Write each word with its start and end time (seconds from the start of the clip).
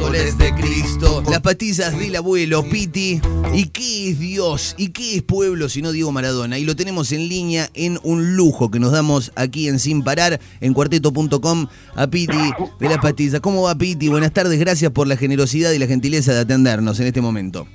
apóstoles 0.00 0.38
de 0.38 0.54
Cristo. 0.54 1.22
Las 1.30 1.40
patillas 1.40 1.98
del 1.98 2.16
abuelo, 2.16 2.62
Piti. 2.62 3.20
¿Y 3.52 3.68
qué 3.68 4.10
es 4.10 4.18
Dios? 4.18 4.74
¿Y 4.78 4.92
qué 4.92 5.16
es 5.16 5.22
pueblo 5.22 5.68
si 5.68 5.82
no 5.82 5.92
Diego 5.92 6.10
Maradona? 6.10 6.58
Y 6.58 6.64
lo 6.64 6.74
tenemos 6.74 7.12
en 7.12 7.28
línea 7.28 7.66
en 7.74 7.98
un 8.02 8.36
lujo 8.36 8.70
que 8.70 8.80
nos 8.80 8.92
damos 8.92 9.30
aquí 9.36 9.68
en 9.68 9.78
Sin 9.78 10.02
Parar, 10.02 10.40
en 10.60 10.72
cuarteto.com, 10.72 11.66
a 11.94 12.06
Piti 12.06 12.52
de 12.78 12.88
las 12.88 12.98
patillas. 12.98 13.40
¿Cómo 13.40 13.62
va 13.62 13.74
Piti? 13.74 14.08
Buenas 14.08 14.32
tardes, 14.32 14.58
gracias 14.58 14.90
por 14.90 15.06
la 15.06 15.16
generosidad 15.16 15.72
y 15.72 15.78
la 15.78 15.86
gentileza 15.86 16.32
de 16.32 16.40
atendernos 16.40 16.98
en 17.00 17.06
este 17.06 17.20
momento. 17.20 17.66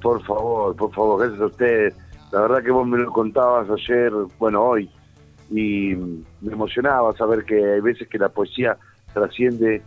Por 0.00 0.24
favor, 0.24 0.76
por 0.76 0.92
favor, 0.94 1.20
gracias 1.20 1.40
a 1.40 1.46
ustedes. 1.46 1.94
La 2.32 2.42
verdad 2.42 2.62
que 2.62 2.70
vos 2.70 2.86
me 2.86 2.98
lo 2.98 3.12
contabas 3.12 3.68
ayer, 3.70 4.12
bueno, 4.38 4.62
hoy, 4.62 4.88
y 5.50 5.94
me 6.40 6.52
emocionaba 6.52 7.12
saber 7.16 7.44
que 7.44 7.56
hay 7.56 7.80
veces 7.80 8.08
que 8.08 8.18
la 8.18 8.28
poesía 8.28 8.78
trasciende 9.12 9.82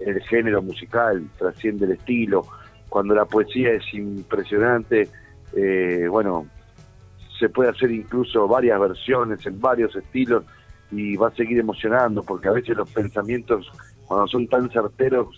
el 0.00 0.20
género 0.22 0.62
musical, 0.62 1.24
trasciende 1.38 1.86
el 1.86 1.92
estilo. 1.92 2.46
Cuando 2.88 3.14
la 3.14 3.24
poesía 3.24 3.72
es 3.72 3.82
impresionante, 3.92 5.08
eh, 5.56 6.06
bueno, 6.08 6.46
se 7.38 7.48
puede 7.48 7.70
hacer 7.70 7.90
incluso 7.90 8.46
varias 8.46 8.78
versiones 8.80 9.44
en 9.46 9.60
varios 9.60 9.94
estilos 9.96 10.44
y 10.90 11.16
va 11.16 11.28
a 11.28 11.34
seguir 11.34 11.58
emocionando, 11.58 12.22
porque 12.22 12.48
a 12.48 12.52
veces 12.52 12.76
los 12.76 12.90
pensamientos, 12.90 13.70
cuando 14.06 14.28
son 14.28 14.46
tan 14.46 14.70
certeros, 14.70 15.28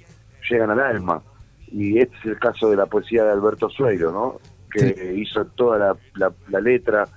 llegan 0.50 0.70
al 0.70 0.80
alma. 0.80 1.22
Y 1.68 1.98
este 1.98 2.16
es 2.18 2.24
el 2.26 2.38
caso 2.38 2.70
de 2.70 2.76
la 2.76 2.86
poesía 2.86 3.24
de 3.24 3.32
Alberto 3.32 3.68
Sueiro, 3.70 4.12
¿no? 4.12 4.40
Que 4.70 5.14
hizo 5.16 5.44
toda 5.46 5.78
la, 5.78 5.96
la, 6.14 6.32
la 6.48 6.60
letra 6.60 7.08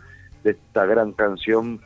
de 0.43 0.51
esta 0.51 0.85
gran 0.85 1.11
canción 1.11 1.81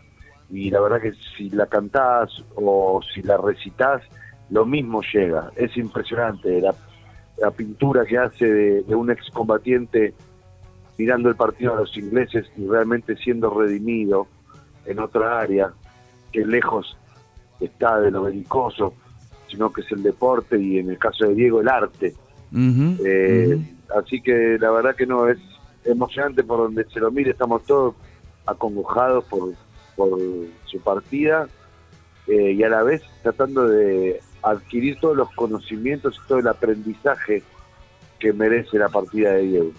y 0.49 0.69
la 0.69 0.81
verdad 0.81 1.01
que 1.01 1.13
si 1.35 1.49
la 1.49 1.65
cantás 1.65 2.29
o 2.55 3.01
si 3.13 3.23
la 3.23 3.37
recitas 3.37 4.03
lo 4.49 4.65
mismo 4.65 5.01
llega. 5.13 5.51
Es 5.55 5.75
impresionante 5.77 6.61
la, 6.61 6.75
la 7.37 7.51
pintura 7.51 8.05
que 8.05 8.17
hace 8.17 8.45
de, 8.45 8.95
un 8.95 9.11
excombatiente 9.11 10.13
mirando 10.97 11.29
el 11.29 11.35
partido 11.35 11.73
a 11.73 11.77
los 11.77 11.97
ingleses 11.97 12.45
y 12.55 12.67
realmente 12.67 13.15
siendo 13.17 13.49
redimido 13.49 14.27
en 14.85 14.99
otra 14.99 15.39
área 15.39 15.73
que 16.31 16.45
lejos 16.45 16.97
está 17.59 17.99
de 17.99 18.11
lo 18.11 18.23
belicoso, 18.23 18.93
sino 19.47 19.71
que 19.71 19.81
es 19.81 19.91
el 19.91 20.03
deporte 20.03 20.59
y 20.59 20.79
en 20.79 20.89
el 20.89 20.97
caso 20.97 21.25
de 21.25 21.35
Diego 21.35 21.61
el 21.61 21.69
arte. 21.69 22.13
Eh, 22.55 23.59
así 23.97 24.21
que 24.21 24.57
la 24.59 24.69
verdad 24.69 24.95
que 24.95 25.07
no, 25.07 25.27
es 25.27 25.39
emocionante 25.85 26.43
por 26.43 26.59
donde 26.59 26.85
se 26.85 26.99
lo 26.99 27.11
mire, 27.11 27.31
estamos 27.31 27.63
todos 27.63 27.95
acongojados 28.45 29.25
por, 29.25 29.53
por 29.95 30.19
su 30.65 30.79
partida 30.81 31.47
eh, 32.27 32.51
y 32.51 32.63
a 32.63 32.69
la 32.69 32.83
vez 32.83 33.01
tratando 33.23 33.67
de 33.67 34.21
adquirir 34.43 34.99
todos 34.99 35.15
los 35.15 35.31
conocimientos 35.31 36.15
y 36.15 36.27
todo 36.27 36.39
el 36.39 36.47
aprendizaje 36.47 37.43
que 38.19 38.33
merece 38.33 38.77
la 38.77 38.89
partida 38.89 39.31
de 39.33 39.41
Diego. 39.43 39.71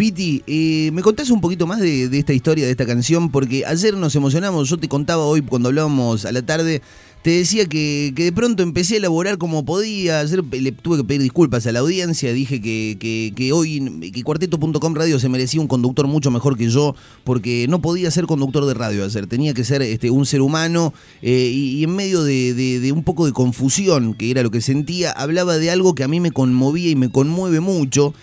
Piti, 0.00 0.42
eh, 0.46 0.90
¿me 0.94 1.02
contás 1.02 1.28
un 1.28 1.42
poquito 1.42 1.66
más 1.66 1.78
de, 1.78 2.04
esta 2.04 2.32
historia, 2.32 2.64
de 2.64 2.70
esta 2.70 2.86
canción? 2.86 3.30
Porque 3.30 3.66
ayer 3.66 3.94
nos 3.98 4.16
emocionamos, 4.16 4.66
yo 4.70 4.78
te 4.78 4.88
contaba 4.88 5.26
hoy 5.26 5.42
cuando 5.42 5.68
hablábamos 5.68 6.24
a 6.24 6.32
la 6.32 6.40
tarde, 6.40 6.80
te 7.20 7.32
decía 7.32 7.66
que, 7.66 8.10
de 8.16 8.32
pronto 8.32 8.62
empecé 8.62 8.94
a 8.94 8.96
elaborar 8.96 9.36
como 9.36 9.62
podía, 9.66 10.20
ayer 10.20 10.42
le 10.42 10.72
tuve 10.72 10.96
que 10.96 11.04
pedir 11.04 11.20
disculpas 11.20 11.66
a 11.66 11.72
la 11.72 11.80
audiencia, 11.80 12.32
dije 12.32 12.62
que, 12.62 13.52
hoy, 13.52 14.10
que 14.10 14.22
cuarteto.com 14.22 14.94
radio 14.94 15.20
se 15.20 15.28
merecía 15.28 15.60
un 15.60 15.68
conductor 15.68 16.06
mucho 16.06 16.30
mejor 16.30 16.56
que 16.56 16.70
yo, 16.70 16.94
porque 17.22 17.66
no 17.68 17.82
podía 17.82 18.10
ser 18.10 18.24
conductor 18.24 18.64
de 18.64 18.72
radio 18.72 19.04
ayer, 19.04 19.26
tenía 19.26 19.52
que 19.52 19.64
ser 19.64 19.82
este, 19.82 20.10
un 20.10 20.24
ser 20.24 20.40
humano 20.40 20.94
eh, 21.20 21.50
y, 21.52 21.84
en 21.84 21.94
medio 21.94 22.24
de, 22.24 22.54
de 22.54 22.92
un 22.92 23.04
poco 23.04 23.26
de 23.26 23.32
confusión, 23.34 24.14
que 24.14 24.30
era 24.30 24.42
lo 24.42 24.50
que 24.50 24.62
sentía, 24.62 25.10
hablaba 25.12 25.58
de 25.58 25.70
algo 25.70 25.94
que 25.94 26.04
a 26.04 26.08
mí 26.08 26.20
me 26.20 26.30
conmovía 26.30 26.88
y 26.88 26.96
me 26.96 27.10
conmueve 27.10 27.60
mucho 27.60 28.14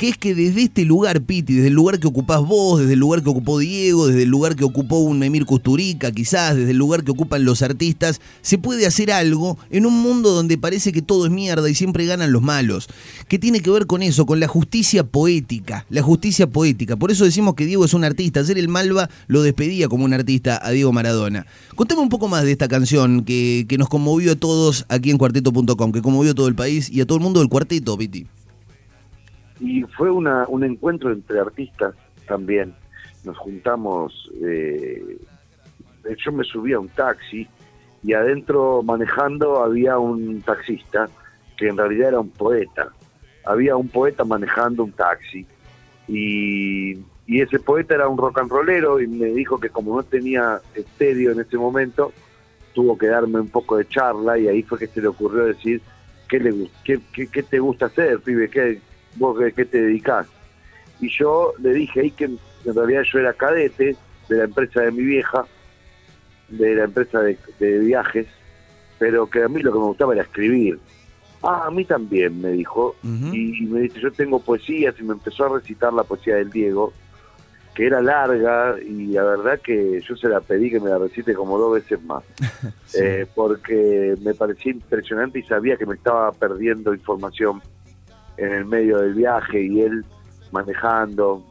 que 0.00 0.08
es 0.08 0.16
que 0.16 0.34
desde 0.34 0.62
este 0.62 0.86
lugar, 0.86 1.20
Piti, 1.20 1.56
desde 1.56 1.68
el 1.68 1.74
lugar 1.74 2.00
que 2.00 2.06
ocupás 2.06 2.40
vos, 2.40 2.80
desde 2.80 2.94
el 2.94 2.98
lugar 2.98 3.22
que 3.22 3.28
ocupó 3.28 3.58
Diego, 3.58 4.06
desde 4.06 4.22
el 4.22 4.30
lugar 4.30 4.56
que 4.56 4.64
ocupó 4.64 5.00
un 5.00 5.22
Emir 5.22 5.44
Custurica, 5.44 6.10
quizás, 6.10 6.56
desde 6.56 6.70
el 6.70 6.78
lugar 6.78 7.04
que 7.04 7.10
ocupan 7.10 7.44
los 7.44 7.60
artistas, 7.60 8.18
se 8.40 8.56
puede 8.56 8.86
hacer 8.86 9.12
algo 9.12 9.58
en 9.68 9.84
un 9.84 10.00
mundo 10.00 10.30
donde 10.30 10.56
parece 10.56 10.90
que 10.90 11.02
todo 11.02 11.26
es 11.26 11.30
mierda 11.30 11.68
y 11.68 11.74
siempre 11.74 12.06
ganan 12.06 12.32
los 12.32 12.40
malos. 12.40 12.88
¿Qué 13.28 13.38
tiene 13.38 13.60
que 13.60 13.70
ver 13.70 13.86
con 13.86 14.02
eso? 14.02 14.24
Con 14.24 14.40
la 14.40 14.48
justicia 14.48 15.04
poética, 15.04 15.84
la 15.90 16.00
justicia 16.00 16.46
poética. 16.46 16.96
Por 16.96 17.10
eso 17.10 17.26
decimos 17.26 17.52
que 17.52 17.66
Diego 17.66 17.84
es 17.84 17.92
un 17.92 18.04
artista. 18.04 18.40
Ayer 18.40 18.56
el 18.56 18.68
Malva 18.68 19.10
lo 19.26 19.42
despedía 19.42 19.90
como 19.90 20.06
un 20.06 20.14
artista 20.14 20.58
a 20.62 20.70
Diego 20.70 20.92
Maradona. 20.92 21.44
Contame 21.74 22.00
un 22.00 22.08
poco 22.08 22.26
más 22.26 22.44
de 22.44 22.52
esta 22.52 22.68
canción 22.68 23.22
que, 23.22 23.66
que 23.68 23.76
nos 23.76 23.90
conmovió 23.90 24.32
a 24.32 24.36
todos 24.36 24.86
aquí 24.88 25.10
en 25.10 25.18
cuarteto.com, 25.18 25.92
que 25.92 26.00
conmovió 26.00 26.30
a 26.30 26.34
todo 26.34 26.48
el 26.48 26.54
país 26.54 26.88
y 26.88 27.02
a 27.02 27.06
todo 27.06 27.18
el 27.18 27.22
mundo 27.22 27.40
del 27.40 27.50
cuarteto, 27.50 27.98
Piti 27.98 28.24
y 29.60 29.82
fue 29.82 30.10
una, 30.10 30.46
un 30.48 30.64
encuentro 30.64 31.12
entre 31.12 31.38
artistas 31.38 31.94
también. 32.26 32.74
Nos 33.24 33.36
juntamos, 33.38 34.30
eh, 34.42 35.18
yo 36.24 36.32
me 36.32 36.44
subí 36.44 36.72
a 36.72 36.80
un 36.80 36.88
taxi 36.88 37.46
y 38.02 38.14
adentro 38.14 38.82
manejando 38.82 39.62
había 39.62 39.98
un 39.98 40.40
taxista 40.40 41.08
que 41.56 41.68
en 41.68 41.76
realidad 41.76 42.08
era 42.08 42.20
un 42.20 42.30
poeta. 42.30 42.88
Había 43.44 43.76
un 43.76 43.88
poeta 43.88 44.24
manejando 44.24 44.84
un 44.84 44.92
taxi 44.92 45.46
y, 46.08 46.92
y 47.26 47.40
ese 47.42 47.58
poeta 47.58 47.94
era 47.94 48.08
un 48.08 48.16
rock 48.16 48.38
and 48.38 48.50
rollero 48.50 49.00
y 49.00 49.06
me 49.06 49.26
dijo 49.26 49.60
que 49.60 49.68
como 49.68 49.94
no 49.94 50.02
tenía 50.02 50.60
estéreo 50.74 51.32
en 51.32 51.40
ese 51.40 51.58
momento, 51.58 52.12
tuvo 52.72 52.96
que 52.96 53.08
darme 53.08 53.40
un 53.40 53.48
poco 53.48 53.76
de 53.76 53.86
charla 53.86 54.38
y 54.38 54.48
ahí 54.48 54.62
fue 54.62 54.78
que 54.78 54.86
se 54.86 55.02
le 55.02 55.08
ocurrió 55.08 55.44
decir, 55.44 55.82
¿qué, 56.28 56.40
le, 56.40 56.68
qué, 56.84 57.00
qué, 57.12 57.26
qué 57.26 57.42
te 57.42 57.58
gusta 57.58 57.86
hacer, 57.86 58.20
pibe? 58.20 58.48
¿Qué, 58.48 58.80
vos 59.16 59.38
de 59.38 59.52
qué 59.52 59.64
te 59.64 59.82
dedicás. 59.82 60.26
Y 61.00 61.08
yo 61.08 61.52
le 61.58 61.72
dije 61.72 62.00
ahí 62.00 62.10
que 62.10 62.24
en 62.24 62.74
realidad 62.74 63.02
yo 63.10 63.18
era 63.18 63.32
cadete 63.32 63.96
de 64.28 64.36
la 64.36 64.44
empresa 64.44 64.82
de 64.82 64.92
mi 64.92 65.02
vieja, 65.02 65.46
de 66.48 66.74
la 66.74 66.84
empresa 66.84 67.20
de, 67.20 67.78
viajes, 67.78 68.26
pero 68.98 69.28
que 69.28 69.42
a 69.42 69.48
mí 69.48 69.60
lo 69.62 69.72
que 69.72 69.78
me 69.78 69.84
gustaba 69.84 70.14
era 70.14 70.22
escribir. 70.22 70.78
Ah, 71.42 71.64
a 71.66 71.70
mí 71.70 71.84
también, 71.84 72.40
me 72.40 72.50
dijo. 72.50 72.96
y, 73.02 73.66
me 73.66 73.80
dice, 73.80 74.00
yo 74.00 74.12
tengo 74.12 74.40
poesías 74.40 74.94
y 74.98 75.04
me 75.04 75.14
empezó 75.14 75.46
a 75.46 75.58
recitar 75.58 75.92
la 75.92 76.04
poesía 76.04 76.36
del 76.36 76.50
Diego, 76.50 76.92
que 77.74 77.86
era 77.86 78.02
larga 78.02 78.76
y 78.80 79.12
la 79.12 79.22
verdad 79.22 79.60
que 79.60 80.00
yo 80.00 80.16
se 80.16 80.28
la 80.28 80.40
pedí 80.40 80.70
que 80.70 80.80
me 80.80 80.90
la 80.90 80.98
recite 80.98 81.34
como 81.34 81.56
dos 81.56 81.74
veces 81.74 82.02
más, 82.02 82.24
eh, 82.94 83.26
porque 83.34 84.16
me 84.20 84.34
parecía 84.34 84.72
impresionante 84.72 85.38
y 85.38 85.44
sabía 85.44 85.76
que 85.76 85.86
me 85.86 85.94
estaba 85.94 86.30
perdiendo 86.32 86.92
información 86.92 87.62
en 88.40 88.52
el 88.52 88.64
medio 88.64 88.98
del 88.98 89.14
viaje 89.14 89.62
y 89.62 89.82
él 89.82 90.04
manejando. 90.50 91.44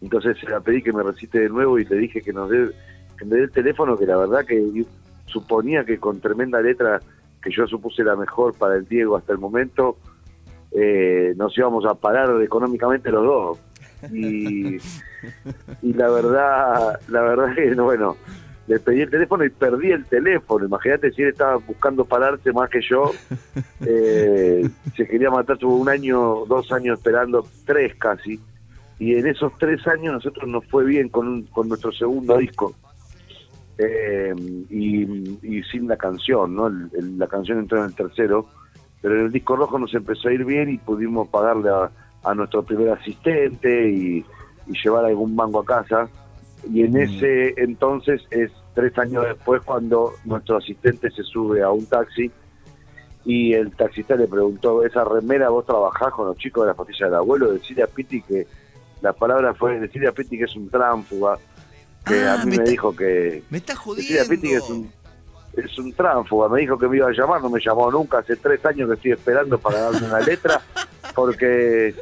Entonces 0.00 0.38
se 0.38 0.48
la 0.48 0.60
pedí 0.60 0.82
que 0.82 0.92
me 0.92 1.02
recite 1.02 1.38
de 1.40 1.48
nuevo 1.50 1.78
y 1.78 1.84
le 1.84 1.96
dije 1.96 2.22
que 2.22 2.32
nos 2.32 2.48
dé, 2.48 2.70
que 3.18 3.24
me 3.26 3.36
dé 3.36 3.42
el 3.44 3.50
teléfono, 3.50 3.96
que 3.96 4.06
la 4.06 4.16
verdad 4.16 4.46
que 4.46 4.84
suponía 5.26 5.84
que 5.84 5.98
con 5.98 6.20
tremenda 6.20 6.60
letra 6.60 7.00
que 7.42 7.50
yo 7.50 7.66
supuse 7.66 8.02
la 8.02 8.16
mejor 8.16 8.54
para 8.54 8.76
el 8.76 8.86
Diego 8.86 9.16
hasta 9.16 9.32
el 9.32 9.38
momento, 9.38 9.98
eh, 10.72 11.34
nos 11.36 11.56
íbamos 11.56 11.84
a 11.84 11.94
parar 11.94 12.42
económicamente 12.42 13.10
los 13.10 13.24
dos. 13.24 13.58
Y, 14.12 14.76
y 15.82 15.92
la 15.92 16.08
verdad, 16.10 17.00
la 17.08 17.20
verdad 17.20 17.54
que, 17.54 17.74
bueno, 17.74 18.16
le 18.70 18.78
pedí 18.78 19.00
el 19.00 19.10
teléfono 19.10 19.44
y 19.44 19.50
perdí 19.50 19.90
el 19.90 20.04
teléfono. 20.04 20.64
Imagínate 20.64 21.10
si 21.10 21.22
él 21.22 21.30
estaba 21.30 21.56
buscando 21.56 22.04
pararse 22.04 22.52
más 22.52 22.70
que 22.70 22.80
yo. 22.80 23.10
Eh, 23.82 24.68
se 24.94 25.06
quería 25.08 25.30
matar, 25.30 25.56
tuvo 25.56 25.76
un 25.76 25.88
año, 25.88 26.44
dos 26.44 26.70
años 26.70 26.98
esperando, 26.98 27.46
tres 27.64 27.94
casi. 27.96 28.38
Y 28.98 29.14
en 29.14 29.26
esos 29.26 29.56
tres 29.58 29.84
años 29.86 30.12
nosotros 30.12 30.46
nos 30.46 30.66
fue 30.66 30.84
bien 30.84 31.08
con, 31.08 31.44
con 31.44 31.66
nuestro 31.66 31.90
segundo 31.90 32.36
disco. 32.36 32.74
Eh, 33.78 34.34
y, 34.68 35.62
sin 35.72 35.88
la 35.88 35.96
canción, 35.96 36.54
¿no? 36.54 36.68
la 36.68 37.26
canción 37.26 37.60
entró 37.60 37.78
en 37.78 37.86
el 37.86 37.94
tercero. 37.94 38.46
Pero 39.00 39.18
en 39.18 39.26
el 39.26 39.32
disco 39.32 39.56
rojo 39.56 39.78
nos 39.78 39.94
empezó 39.94 40.28
a 40.28 40.34
ir 40.34 40.44
bien 40.44 40.68
y 40.68 40.76
pudimos 40.76 41.26
pagarle 41.28 41.70
a, 41.70 42.34
nuestro 42.34 42.62
primer 42.62 42.90
asistente 42.90 43.90
y, 43.90 44.24
y 44.66 44.72
llevar 44.84 45.06
algún 45.06 45.34
mango 45.34 45.60
a 45.60 45.64
casa 45.64 46.08
y 46.68 46.82
en 46.82 46.96
ese 46.96 47.54
entonces 47.56 48.20
es 48.30 48.50
tres 48.74 48.96
años 48.98 49.24
después 49.26 49.62
cuando 49.64 50.14
nuestro 50.24 50.56
asistente 50.56 51.10
se 51.10 51.22
sube 51.22 51.62
a 51.62 51.70
un 51.70 51.86
taxi 51.86 52.30
y 53.24 53.52
el 53.52 53.74
taxista 53.76 54.16
le 54.16 54.26
preguntó, 54.26 54.84
¿esa 54.84 55.04
remera 55.04 55.50
vos 55.50 55.66
trabajás 55.66 56.12
con 56.12 56.26
los 56.26 56.36
chicos 56.38 56.64
de 56.64 56.68
la 56.68 56.74
pastilla 56.74 57.06
del 57.06 57.14
abuelo? 57.16 57.52
Decirle 57.52 57.82
a 57.82 57.86
Piti 57.86 58.22
que, 58.22 58.46
la 59.02 59.12
palabra 59.12 59.54
fue 59.54 59.78
decirle 59.78 60.08
a 60.08 60.12
Piti 60.12 60.38
que 60.38 60.44
es 60.44 60.56
un 60.56 60.68
tránfuga, 60.68 61.38
que 62.04 62.24
a 62.24 62.34
ah, 62.34 62.44
mí 62.44 62.56
me, 62.56 62.64
dijo 62.64 62.94
que... 62.94 63.42
Me 63.50 63.58
está 63.58 63.76
jodiendo. 63.76 64.22
a 64.22 64.24
Piti 64.28 64.48
que 64.48 64.56
es 64.56 64.70
un, 64.70 64.90
es 65.54 65.78
un 65.78 65.92
tránfuga, 65.92 66.48
me 66.48 66.60
dijo 66.60 66.78
que 66.78 66.88
me 66.88 66.96
iba 66.96 67.08
a 67.08 67.12
llamar, 67.12 67.42
no 67.42 67.50
me 67.50 67.60
llamó 67.60 67.90
nunca, 67.90 68.18
hace 68.18 68.36
tres 68.36 68.64
años 68.64 68.88
que 68.88 68.94
estoy 68.94 69.12
esperando 69.12 69.58
para 69.58 69.80
darme 69.80 70.06
una 70.06 70.20
letra, 70.20 70.60
porque 71.14 71.94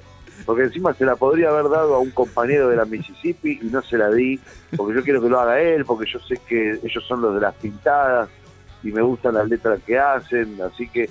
porque 0.44 0.64
encima 0.64 0.94
se 0.94 1.04
la 1.04 1.16
podría 1.16 1.50
haber 1.50 1.68
dado 1.68 1.94
a 1.94 1.98
un 1.98 2.10
compañero 2.10 2.68
de 2.68 2.76
la 2.76 2.84
Mississippi 2.84 3.58
y 3.62 3.66
no 3.66 3.82
se 3.82 3.98
la 3.98 4.10
di, 4.10 4.38
porque 4.76 4.96
yo 4.96 5.02
quiero 5.02 5.22
que 5.22 5.28
lo 5.28 5.40
haga 5.40 5.60
él, 5.60 5.84
porque 5.84 6.10
yo 6.10 6.18
sé 6.20 6.38
que 6.48 6.78
ellos 6.82 7.04
son 7.06 7.20
los 7.20 7.34
de 7.34 7.40
las 7.40 7.54
pintadas 7.54 8.28
y 8.82 8.92
me 8.92 9.02
gustan 9.02 9.34
las 9.34 9.48
letras 9.48 9.80
que 9.86 9.98
hacen, 9.98 10.56
así 10.62 10.88
que 10.88 11.08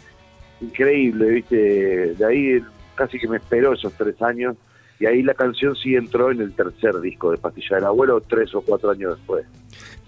increíble, 0.62 1.30
¿viste? 1.30 2.16
De 2.16 2.26
ahí 2.26 2.64
casi 2.96 3.20
que 3.20 3.28
me 3.28 3.38
esperó 3.38 3.74
esos 3.74 3.94
tres 3.94 4.22
años 4.22 4.56
y 5.00 5.06
ahí 5.06 5.22
la 5.22 5.36
canción 5.36 5.76
sí 5.76 5.96
entró 5.96 6.32
en 6.32 6.42
el 6.42 6.54
tercer 6.54 7.00
disco 7.00 7.32
de 7.32 7.38
Pastilla 7.38 7.76
del 7.76 7.86
Abuelo, 7.86 8.22
tres 8.22 8.54
o 8.56 8.62
cuatro 8.62 8.90
años 8.90 9.16
después. 9.18 9.46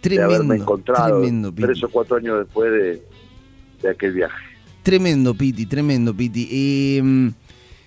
Tremendo, 0.01 0.29
de 0.29 0.35
haberme 0.35 0.55
encontrado 0.55 1.19
tremendo, 1.19 1.51
Piti. 1.51 1.63
tres 1.63 1.83
o 1.83 1.89
cuatro 1.89 2.17
años 2.17 2.39
después 2.39 2.71
de, 2.71 3.01
de 3.81 3.89
aquel 3.89 4.13
viaje. 4.13 4.43
Tremendo, 4.81 5.35
Piti, 5.35 5.65
tremendo, 5.65 6.15
Piti. 6.15 6.47
Eh, 6.51 7.31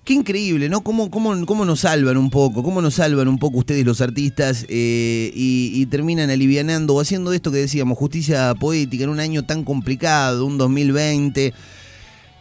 qué 0.05 0.15
increíble, 0.15 0.69
¿no? 0.69 0.83
¿Cómo, 0.83 1.11
cómo, 1.11 1.47
¿Cómo 1.47 1.65
nos 1.65 1.81
salvan 1.81 2.17
un 2.17 2.31
poco? 2.31 2.63
¿Cómo 2.63 2.83
nos 2.83 2.95
salvan 2.95 3.29
un 3.29 3.39
poco 3.39 3.59
ustedes 3.59 3.85
los 3.85 4.01
artistas 4.01 4.67
eh, 4.69 5.33
y, 5.35 5.73
y 5.75 5.87
terminan 5.87 6.31
alivianando 6.31 6.95
o 6.95 7.01
haciendo 7.01 7.33
esto 7.33 7.53
que 7.53 7.59
decíamos, 7.59 7.99
justicia 7.99 8.55
poética 8.55 9.05
en 9.05 9.11
un 9.11 9.21
año 9.21 9.45
tan 9.45 9.65
complicado, 9.65 10.45
un 10.47 10.59
2020, 10.59 11.53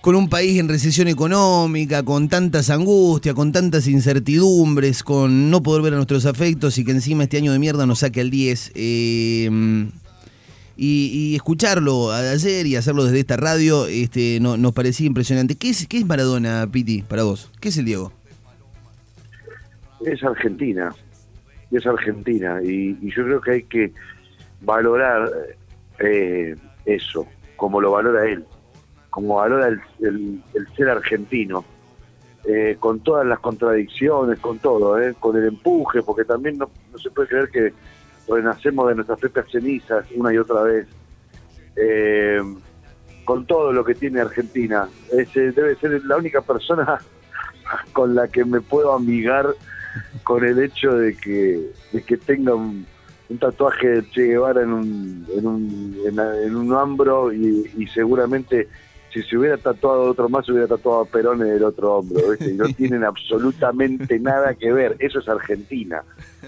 con 0.01 0.15
un 0.15 0.29
país 0.29 0.59
en 0.59 0.67
recesión 0.67 1.07
económica, 1.07 2.03
con 2.03 2.27
tantas 2.27 2.71
angustias, 2.71 3.35
con 3.35 3.51
tantas 3.51 3.87
incertidumbres, 3.87 5.03
con 5.03 5.51
no 5.51 5.61
poder 5.61 5.83
ver 5.83 5.93
a 5.93 5.97
nuestros 5.97 6.25
afectos 6.25 6.79
y 6.79 6.83
que 6.83 6.91
encima 6.91 7.23
este 7.23 7.37
año 7.37 7.53
de 7.53 7.59
mierda 7.59 7.85
nos 7.85 7.99
saque 7.99 8.21
al 8.21 8.31
10? 8.31 8.71
Eh, 8.73 9.91
y, 10.83 11.11
y 11.13 11.35
escucharlo 11.35 12.11
ayer 12.11 12.65
y 12.65 12.75
hacerlo 12.75 13.03
desde 13.03 13.19
esta 13.19 13.37
radio 13.37 13.85
este, 13.85 14.39
no- 14.41 14.57
nos 14.57 14.73
parecía 14.73 15.05
impresionante. 15.05 15.53
¿Qué 15.55 15.69
es, 15.69 15.85
¿Qué 15.87 15.97
es 15.99 16.05
Maradona, 16.07 16.67
Piti, 16.71 17.03
para 17.03 17.21
vos? 17.21 17.51
¿Qué 17.59 17.69
es 17.69 17.77
el 17.77 17.85
Diego? 17.85 18.11
es 20.03 20.23
Argentina, 20.23 20.91
es 21.71 21.85
Argentina 21.85 22.59
y, 22.63 22.97
y 23.03 23.11
yo 23.15 23.23
creo 23.23 23.41
que 23.41 23.51
hay 23.51 23.63
que 23.63 23.93
valorar 24.61 25.29
eh, 25.99 26.55
eso, 26.85 27.27
como 27.55 27.79
lo 27.79 27.91
valora 27.91 28.25
él, 28.27 28.43
como 29.11 29.35
valora 29.35 29.67
el, 29.67 29.79
el- 29.99 30.41
el 30.55 30.67
ser 30.75 30.89
argentino, 30.89 31.63
eh, 32.45 32.75
con 32.79 32.99
todas 33.01 33.27
las 33.27 33.37
contradicciones, 33.39 34.39
con 34.39 34.57
todo, 34.57 34.99
eh, 34.99 35.13
con 35.19 35.37
el 35.37 35.45
empuje, 35.49 36.01
porque 36.01 36.25
también 36.25 36.57
no, 36.57 36.71
no 36.91 36.97
se 36.97 37.11
puede 37.11 37.27
creer 37.27 37.49
que 37.49 37.71
renacemos 38.27 38.87
de 38.89 38.95
nuestras 38.95 39.19
propias 39.19 39.49
cenizas 39.51 40.05
una 40.15 40.33
y 40.33 40.37
otra 40.37 40.63
vez, 40.63 40.87
eh, 41.75 42.41
con 43.25 43.45
todo 43.45 43.71
lo 43.71 43.83
que 43.83 43.95
tiene 43.95 44.21
Argentina. 44.21 44.87
Ese 45.11 45.51
debe 45.51 45.75
ser 45.75 46.03
la 46.05 46.17
única 46.17 46.41
persona 46.41 46.99
con 47.93 48.15
la 48.15 48.27
que 48.27 48.45
me 48.45 48.61
puedo 48.61 48.93
amigar 48.93 49.47
con 50.23 50.45
el 50.45 50.61
hecho 50.61 50.93
de 50.93 51.15
que, 51.15 51.71
de 51.91 52.01
que 52.03 52.17
tenga 52.17 52.55
un, 52.55 52.85
tatuaje 53.39 53.87
de 53.87 54.09
Che 54.09 54.23
Guevara 54.25 54.61
en 54.61 54.73
un, 54.73 55.27
en 55.37 55.47
un, 55.47 55.97
en, 56.05 56.19
en 56.19 56.55
un 56.55 56.73
hombro 56.73 57.31
y 57.31 57.87
seguramente 57.93 58.67
si 59.13 59.21
se 59.23 59.37
hubiera 59.37 59.57
tatuado 59.57 60.03
otro 60.03 60.29
más, 60.29 60.45
se 60.45 60.53
hubiera 60.53 60.67
tatuado 60.67 61.01
a 61.01 61.05
Perón 61.05 61.41
en 61.41 61.53
el 61.53 61.63
otro 61.63 61.97
hombro, 61.97 62.29
¿viste? 62.29 62.51
Y 62.51 62.53
no 62.55 62.65
tienen 62.77 63.03
absolutamente 63.03 64.19
nada 64.19 64.53
que 64.55 64.71
ver. 64.71 64.95
Eso 64.99 65.19
es 65.19 65.27
Argentina. 65.27 66.03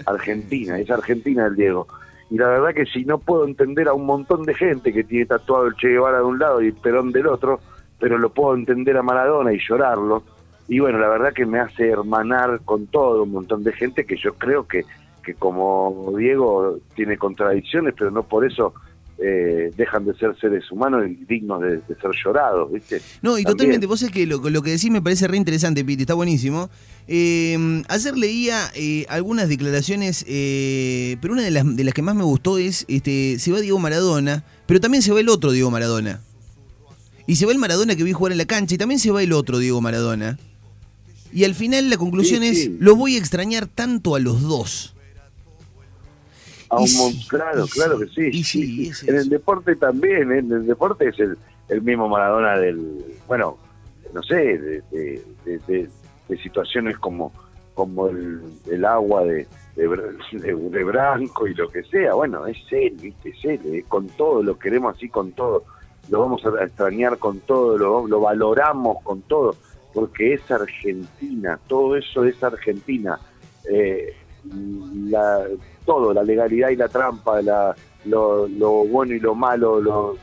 Argentina, 0.06 0.78
es 0.78 0.90
Argentina 0.90 1.46
el 1.46 1.56
Diego. 1.56 1.86
Y 2.30 2.38
la 2.38 2.48
verdad 2.48 2.74
que 2.74 2.86
si 2.86 3.04
no 3.04 3.18
puedo 3.18 3.46
entender 3.46 3.86
a 3.88 3.92
un 3.92 4.06
montón 4.06 4.44
de 4.44 4.54
gente 4.54 4.92
que 4.92 5.04
tiene 5.04 5.26
tatuado 5.26 5.66
el 5.66 5.74
Che 5.74 5.88
Guevara 5.88 6.18
de 6.18 6.24
un 6.24 6.38
lado 6.38 6.62
y 6.62 6.72
Perón 6.72 7.12
del 7.12 7.26
otro, 7.26 7.60
pero 8.00 8.18
lo 8.18 8.30
puedo 8.30 8.54
entender 8.54 8.96
a 8.96 9.02
Maradona 9.02 9.52
y 9.52 9.58
llorarlo. 9.58 10.22
Y 10.66 10.78
bueno, 10.78 10.98
la 10.98 11.08
verdad 11.08 11.34
que 11.34 11.44
me 11.44 11.60
hace 11.60 11.90
hermanar 11.90 12.60
con 12.64 12.86
todo 12.86 13.24
un 13.24 13.32
montón 13.32 13.62
de 13.62 13.72
gente 13.72 14.06
que 14.06 14.16
yo 14.16 14.34
creo 14.34 14.66
que, 14.66 14.84
que 15.22 15.34
como 15.34 16.14
Diego 16.16 16.78
tiene 16.94 17.18
contradicciones, 17.18 17.94
pero 17.96 18.10
no 18.10 18.22
por 18.22 18.46
eso 18.46 18.72
eh, 19.18 19.70
dejan 19.76 20.04
de 20.04 20.14
ser 20.14 20.36
seres 20.40 20.70
humanos 20.72 21.04
y 21.08 21.24
dignos 21.24 21.60
de, 21.62 21.76
de 21.76 21.94
ser 22.00 22.10
llorados, 22.24 22.72
¿viste? 22.72 23.00
No, 23.22 23.38
y 23.38 23.42
También. 23.44 23.56
totalmente, 23.56 23.86
vos 23.86 24.02
es 24.02 24.10
que 24.10 24.26
lo, 24.26 24.38
lo 24.50 24.62
que 24.62 24.70
decís 24.72 24.90
me 24.90 25.00
parece 25.02 25.28
re 25.28 25.36
interesante, 25.36 25.84
Piti, 25.84 26.02
está 26.02 26.14
buenísimo. 26.14 26.68
Eh, 27.06 27.82
ayer 27.88 28.16
leía 28.18 28.70
eh, 28.74 29.06
algunas 29.08 29.48
declaraciones, 29.48 30.24
pero 31.20 31.32
una 31.34 31.42
de 31.42 31.50
las, 31.50 31.76
de 31.76 31.84
las 31.84 31.94
que 31.94 32.02
más 32.02 32.14
me 32.16 32.24
gustó 32.24 32.58
es, 32.58 32.84
este, 32.88 33.38
se 33.38 33.52
va 33.52 33.60
Diego 33.60 33.78
Maradona, 33.78 34.44
pero 34.66 34.80
también 34.80 35.02
se 35.02 35.12
va 35.12 35.20
el 35.20 35.28
otro 35.28 35.52
Diego 35.52 35.70
Maradona. 35.70 36.20
Y 37.26 37.36
se 37.36 37.46
va 37.46 37.52
el 37.52 37.58
Maradona 37.58 37.96
que 37.96 38.04
vi 38.04 38.12
jugar 38.12 38.32
en 38.32 38.38
la 38.38 38.44
cancha 38.46 38.74
y 38.74 38.78
también 38.78 38.98
se 38.98 39.10
va 39.10 39.22
el 39.22 39.32
otro 39.32 39.58
Diego 39.58 39.80
Maradona. 39.80 40.38
Y 41.32 41.44
al 41.44 41.54
final 41.54 41.90
la 41.90 41.96
conclusión 41.96 42.42
Sí, 42.42 42.48
es, 42.48 42.58
sí. 42.64 42.76
los 42.78 42.96
voy 42.96 43.16
a 43.16 43.18
extrañar 43.18 43.66
tanto 43.66 44.14
a 44.14 44.20
los 44.20 44.42
dos. 44.42 44.93
A 46.76 46.80
un 46.80 46.86
sí, 46.88 47.26
claro, 47.28 47.66
claro 47.66 47.98
sí, 47.98 48.04
que 48.06 48.10
sí. 48.14 48.30
y 48.32 48.44
sí, 48.44 48.88
es 48.88 49.02
en 49.08 49.16
el 49.16 49.28
deporte 49.28 49.76
también, 49.76 50.32
¿eh? 50.32 50.38
en 50.38 50.52
el 50.52 50.66
deporte 50.66 51.08
es 51.08 51.18
el, 51.18 51.36
el 51.68 51.82
mismo 51.82 52.08
Maradona 52.08 52.58
del, 52.58 53.04
bueno, 53.26 53.58
no 54.12 54.22
sé, 54.22 54.34
de, 54.36 54.82
de- 54.90 55.22
de- 55.44 55.58
de- 55.66 55.88
de 56.28 56.36
situaciones 56.38 56.96
como 56.98 57.32
como 57.74 58.06
el, 58.06 58.40
el 58.70 58.84
agua 58.84 59.24
de, 59.24 59.48
de, 59.74 59.88
Br- 59.88 60.16
de- 60.40 60.54
de 60.54 60.84
Branco 60.84 61.48
y 61.48 61.54
lo 61.54 61.68
que 61.70 61.82
sea. 61.82 62.14
Bueno, 62.14 62.46
es 62.46 62.56
él, 62.70 62.96
¿viste? 63.02 63.30
es 63.30 63.44
él, 63.44 63.60
¿eh? 63.64 63.84
con 63.88 64.06
todo, 64.10 64.44
lo 64.44 64.56
queremos 64.56 64.94
así 64.96 65.08
con 65.08 65.32
todo, 65.32 65.64
lo 66.08 66.20
vamos 66.20 66.46
a 66.46 66.62
extrañar 66.64 67.18
con 67.18 67.40
todo, 67.40 67.76
lo, 67.76 68.06
lo 68.06 68.20
valoramos 68.20 69.02
con 69.02 69.22
todo, 69.22 69.56
porque 69.92 70.34
es 70.34 70.48
Argentina, 70.52 71.58
todo 71.66 71.96
eso 71.96 72.24
es 72.24 72.40
Argentina. 72.44 73.18
Eh, 73.68 74.14
la, 75.08 75.42
todo, 75.84 76.12
la 76.12 76.22
legalidad 76.22 76.70
y 76.70 76.76
la 76.76 76.88
trampa, 76.88 77.40
la, 77.42 77.74
lo, 78.04 78.48
lo 78.48 78.70
bueno 78.86 79.14
y 79.14 79.20
lo 79.20 79.34
malo, 79.34 79.80
lo, 79.80 80.16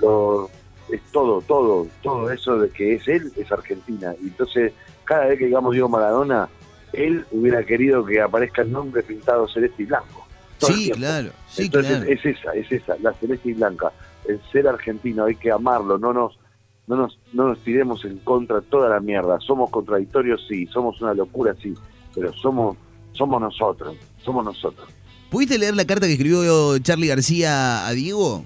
lo- 0.00 0.50
es 0.90 1.00
todo, 1.12 1.40
todo, 1.42 1.86
todo 2.02 2.30
eso 2.30 2.58
de 2.58 2.68
que 2.70 2.94
es 2.94 3.08
él, 3.08 3.32
es 3.36 3.50
Argentina. 3.50 4.14
Y 4.20 4.26
entonces, 4.28 4.72
cada 5.04 5.26
vez 5.26 5.38
que 5.38 5.46
digamos 5.46 5.72
Diego 5.72 5.88
Maradona, 5.88 6.48
él 6.92 7.24
hubiera 7.30 7.64
querido 7.64 8.04
que 8.04 8.20
aparezca 8.20 8.62
el 8.62 8.72
nombre 8.72 9.02
pintado 9.02 9.48
celeste 9.48 9.82
y 9.84 9.86
blanco. 9.86 10.26
Sí, 10.58 10.90
claro, 10.90 11.30
sí, 11.48 11.64
Entonces 11.64 11.96
claro. 11.98 12.12
es 12.12 12.24
esa, 12.26 12.52
es 12.52 12.70
esa, 12.70 12.96
la 13.00 13.12
celeste 13.14 13.48
y 13.48 13.54
blanca. 13.54 13.92
El 14.28 14.40
ser 14.52 14.68
argentino, 14.68 15.24
hay 15.24 15.34
que 15.36 15.50
amarlo, 15.50 15.98
no 15.98 16.12
nos, 16.12 16.38
no 16.86 16.96
nos, 16.96 17.18
no 17.32 17.48
nos 17.48 17.58
tiremos 17.60 18.04
en 18.04 18.18
contra 18.18 18.60
toda 18.60 18.88
la 18.90 19.00
mierda. 19.00 19.40
Somos 19.40 19.70
contradictorios, 19.70 20.44
sí, 20.46 20.66
somos 20.66 21.00
una 21.00 21.14
locura, 21.14 21.54
sí, 21.60 21.74
pero 22.14 22.32
somos, 22.34 22.76
somos 23.12 23.40
nosotros, 23.40 23.96
somos 24.22 24.44
nosotros. 24.44 24.88
¿Pudiste 25.32 25.58
leer 25.58 25.74
la 25.74 25.84
carta 25.86 26.06
que 26.06 26.12
escribió 26.12 26.78
Charlie 26.78 27.08
García 27.08 27.86
a 27.86 27.92
Diego? 27.92 28.44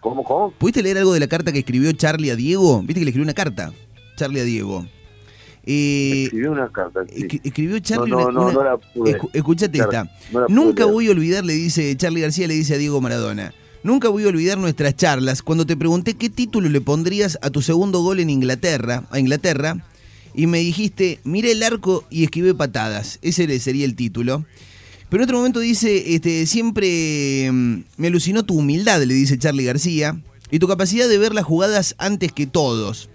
¿Cómo, 0.00 0.22
cómo? 0.22 0.52
¿Pudiste 0.52 0.82
leer 0.82 0.98
algo 0.98 1.12
de 1.14 1.20
la 1.20 1.26
carta 1.26 1.52
que 1.52 1.58
escribió 1.60 1.90
Charlie 1.92 2.30
a 2.30 2.36
Diego? 2.36 2.80
Viste 2.82 3.00
que 3.00 3.04
le 3.06 3.10
escribió 3.10 3.24
una 3.24 3.34
carta. 3.34 3.72
Charlie 4.16 4.40
a 4.40 4.44
Diego. 4.44 4.86
Eh, 5.64 6.24
Escribió 6.24 6.52
una 6.52 6.68
carta. 6.70 7.00
sí. 7.10 7.22
escri- 7.22 7.40
escribió 7.44 7.78
Charlie 7.80 8.10
no, 8.10 8.30
no, 8.30 8.42
una- 8.42 8.52
no, 8.52 8.52
no 8.52 8.64
la 8.64 8.76
pude. 8.76 9.18
Escu- 9.18 9.30
escuchate 9.32 9.78
esta. 9.78 10.10
Nunca 10.48 10.82
leer. 10.84 10.92
voy 10.94 11.08
a 11.08 11.10
olvidar, 11.12 11.44
le 11.44 11.54
dice 11.54 11.94
Charlie 11.96 12.20
García, 12.22 12.46
le 12.46 12.54
dice 12.54 12.74
a 12.74 12.78
Diego 12.78 13.00
Maradona. 13.00 13.52
Nunca 13.82 14.08
voy 14.10 14.24
a 14.24 14.28
olvidar 14.28 14.58
nuestras 14.58 14.96
charlas 14.96 15.42
cuando 15.42 15.64
te 15.66 15.76
pregunté 15.76 16.14
qué 16.14 16.28
título 16.30 16.68
le 16.68 16.80
pondrías 16.80 17.38
a 17.42 17.50
tu 17.50 17.62
segundo 17.62 18.02
gol 18.02 18.20
en 18.20 18.28
Inglaterra, 18.30 19.04
a 19.10 19.18
Inglaterra, 19.18 19.78
y 20.34 20.46
me 20.46 20.58
dijiste, 20.58 21.20
miré 21.24 21.52
el 21.52 21.62
arco 21.62 22.04
y 22.10 22.24
esquivé 22.24 22.54
patadas. 22.54 23.18
Ese 23.22 23.46
le- 23.46 23.60
sería 23.60 23.84
el 23.84 23.94
título. 23.94 24.44
Pero 25.10 25.22
en 25.22 25.28
otro 25.28 25.38
momento 25.38 25.60
dice, 25.60 26.14
este, 26.14 26.46
siempre 26.46 27.50
mm, 27.50 27.82
me 27.96 28.06
alucinó 28.08 28.44
tu 28.44 28.54
humildad, 28.58 29.02
le 29.02 29.14
dice 29.14 29.38
Charlie 29.38 29.64
García, 29.64 30.20
y 30.50 30.58
tu 30.58 30.68
capacidad 30.68 31.08
de 31.08 31.18
ver 31.18 31.34
las 31.34 31.44
jugadas 31.44 31.94
antes 31.98 32.32
que 32.32 32.46
todos. 32.46 33.08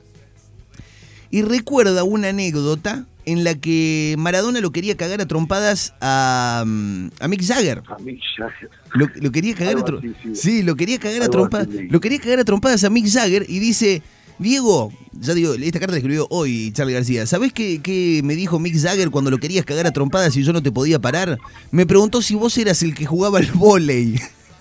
Y 1.30 1.42
recuerda 1.44 2.04
una 2.04 2.30
anécdota 2.30 3.06
en 3.26 3.44
la 3.44 3.56
que 3.56 4.16
Maradona 4.18 4.60
lo 4.60 4.72
quería 4.72 4.98
cagar 4.98 5.22
a 5.22 5.26
trompadas 5.28 5.94
a, 6.02 6.64
mm, 6.66 7.08
a 7.20 7.28
Mick 7.28 7.44
Jagger. 7.46 7.82
A 7.88 7.98
mí 8.00 8.20
ya- 8.38 8.54
Lo, 8.96 9.08
lo 9.16 9.32
quería 9.32 9.54
cagar 9.56 9.76
a 9.76 9.78
Algo 9.78 9.86
tro- 9.88 9.98
así, 10.00 10.14
sí. 10.24 10.36
sí, 10.36 10.64
lo 10.64 10.76
quería 10.76 11.00
cagar 11.00 11.24
a 11.24 11.30
trompadas. 11.30 11.68
Lo 11.90 12.00
quería 12.02 12.20
cagar 12.20 12.40
a 12.40 12.44
trompadas 12.44 12.84
a 12.84 12.90
Mick 12.90 13.08
Jagger 13.08 13.46
y 13.48 13.60
dice, 13.60 14.02
Diego, 14.40 14.92
ya 15.14 15.34
digo, 15.34 15.54
esta 15.54 15.80
carta 15.80 15.92
la 15.94 15.98
escribió 15.98 16.28
hoy 16.30 16.72
Charlie 16.74 16.94
García. 16.94 17.26
¿Sabés 17.26 17.54
qué, 17.54 17.82
qué 17.82 18.22
me 18.24 18.36
dijo 18.36 18.60
Mick 18.60 18.76
Jagger 18.78 19.10
cuando 19.10 19.32
lo 19.32 19.38
querías 19.38 19.66
cagar 19.66 19.88
a 19.88 19.92
trompadas 19.92 20.36
y 20.36 20.44
yo 20.44 20.54
no 20.54 20.62
te 20.62 20.72
podía 20.72 21.00
parar? 21.00 21.38
Me 21.72 21.86
preguntó 21.86 22.22
si 22.22 22.36
vos 22.36 22.58
eras 22.58 22.82
el 22.84 22.94
que 22.94 23.06
jugaba 23.06 23.40
al 23.40 23.52
vóley. 23.52 24.20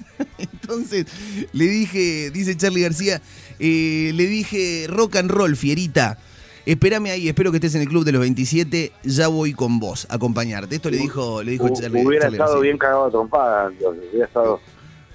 Entonces 0.39 1.07
le 1.53 1.67
dije, 1.67 2.31
dice 2.31 2.57
Charlie 2.57 2.83
García, 2.83 3.21
eh, 3.59 4.13
le 4.15 4.27
dije 4.27 4.87
rock 4.89 5.17
and 5.17 5.31
roll, 5.31 5.57
fierita. 5.57 6.19
Espérame 6.65 7.07
ahí, 7.07 7.29
espero 7.29 7.51
que 7.51 7.57
estés 7.57 7.75
en 7.75 7.83
el 7.83 7.89
club 7.89 8.05
de 8.05 8.13
los 8.13 8.21
27, 8.21 8.93
ya 9.03 9.27
voy 9.27 9.53
con 9.53 9.81
vos 9.81 10.07
a 10.09 10.15
acompañarte. 10.15 10.77
Esto 10.77 10.91
le 10.91 10.99
dijo, 10.99 11.43
le 11.43 11.53
dijo 11.53 11.69
Charlie 11.71 12.07
hubiera 12.07 12.27
Charlie 12.27 12.37
estado 12.37 12.53
García. 12.53 12.63
bien 12.63 12.79
cagado 12.79 13.05
a 13.07 13.11
trompada, 13.11 13.69
entonces, 13.73 14.05
hubiera 14.11 14.27
estado 14.27 14.61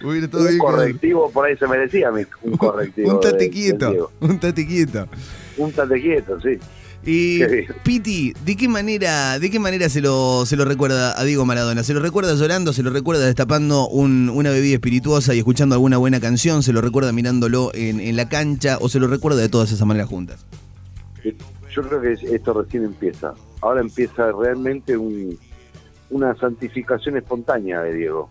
Hubiera 0.04 0.27
un 0.38 0.46
bien, 0.48 0.58
correctivo, 0.60 1.32
por 1.32 1.46
ahí 1.48 1.58
se 1.58 1.68
merecía 1.68 2.12
mi- 2.12 2.24
un 2.44 2.58
correctivo. 2.58 3.13
Un 3.13 3.20
tate 3.20 3.50
quieto, 3.50 4.12
un 4.20 4.39
tate 4.39 4.68
quieto. 4.68 5.08
Un 5.58 5.72
tate 5.72 6.01
quieto, 6.01 6.39
sí. 6.42 6.58
Y. 7.06 7.39
Piti, 7.84 8.34
¿de 8.46 8.58
qué 8.58 8.68
manera, 8.68 9.39
de 9.39 9.50
qué 9.50 9.60
manera 9.60 9.88
se 9.88 10.01
lo, 10.01 10.46
se 10.46 10.56
lo 10.58 10.66
recuerda 10.66 11.18
a 11.20 11.24
Diego 11.24 11.46
Maradona? 11.46 11.84
¿Se 11.84 11.94
lo 11.94 12.01
recuerda 12.01 12.34
llorando? 12.36 12.74
¿Se 12.74 12.84
lo 12.84 12.89
recuerda 12.89 13.25
destapando 13.25 13.88
un- 13.88 14.30
una 14.30 14.50
bebida 14.51 14.74
espirituosa 14.75 15.34
y 15.34 15.39
escuchando 15.39 15.74
alguna 15.75 15.98
buena 15.98 16.20
canción? 16.20 16.63
¿Se 16.63 16.74
lo 16.74 16.82
recuerda 16.82 17.12
mirándolo 17.13 17.72
en, 17.74 18.00
en 18.01 18.16
la 18.18 18.27
cancha? 18.27 18.77
¿O 18.82 18.89
se 18.89 19.00
lo 19.00 19.08
recuerda 19.08 19.39
de 19.42 19.48
todas 19.50 19.72
esas 19.72 19.88
maneras 19.88 20.10
juntas? 20.10 20.46
Yo 21.24 21.84
creo 21.84 22.01
que 22.01 22.13
esto 22.36 22.54
recién 22.62 22.84
empieza. 22.86 23.34
Ahora 23.62 23.82
empieza 23.82 24.32
realmente 24.32 24.98
un- 24.98 25.38
una 26.10 26.36
santificación 26.36 27.18
espontánea 27.18 27.82
de 27.82 27.94
Diego. 27.94 28.30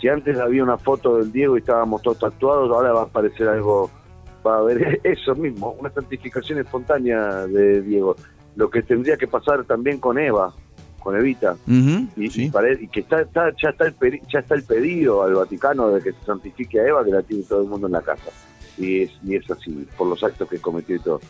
Si 0.00 0.08
antes 0.08 0.38
había 0.38 0.62
una 0.62 0.78
foto 0.78 1.18
del 1.18 1.30
Diego 1.32 1.56
y 1.56 1.60
estábamos 1.60 2.00
todos 2.02 2.18
tatuados, 2.18 2.70
ahora 2.70 2.92
va 2.92 3.00
a 3.02 3.04
aparecer 3.04 3.48
algo, 3.48 3.90
va 4.46 4.56
a 4.56 4.58
haber 4.60 5.00
eso 5.04 5.34
mismo, 5.34 5.72
una 5.78 5.90
santificación 5.90 6.58
espontánea 6.58 7.46
de 7.46 7.82
Diego. 7.82 8.16
Lo 8.56 8.70
que 8.70 8.82
tendría 8.82 9.16
que 9.16 9.26
pasar 9.28 9.64
también 9.64 9.98
con 9.98 10.18
Eva, 10.18 10.54
con 11.00 11.16
Evita. 11.16 11.56
Y, 11.66 12.24
y 12.24 12.30
sí. 12.30 12.50
pare- 12.50 12.78
y 12.80 12.88
que 12.88 13.00
está, 13.00 13.20
está- 13.22 13.50
ya, 13.62 13.70
está 13.70 13.86
el 13.86 13.96
pedi- 13.96 14.22
ya 14.32 14.40
está 14.40 14.54
el 14.54 14.62
pedido 14.64 15.22
al 15.22 15.34
Vaticano 15.34 15.88
de 15.90 16.00
que 16.02 16.12
se 16.12 16.24
santifique 16.24 16.80
a 16.80 16.86
Eva, 16.88 17.04
que 17.04 17.10
la 17.10 17.22
tiene 17.22 17.42
todo 17.44 17.62
el 17.62 17.68
mundo 17.68 17.86
en 17.86 17.92
la 17.94 18.02
casa. 18.02 18.30
Y 18.78 19.02
es, 19.02 19.10
y 19.24 19.36
es 19.36 19.50
así, 19.50 19.86
por 19.98 20.08
los 20.08 20.22
actos 20.24 20.48
que 20.48 20.58
cometió 20.58 20.96
y 20.96 21.00
todo. 21.00 21.20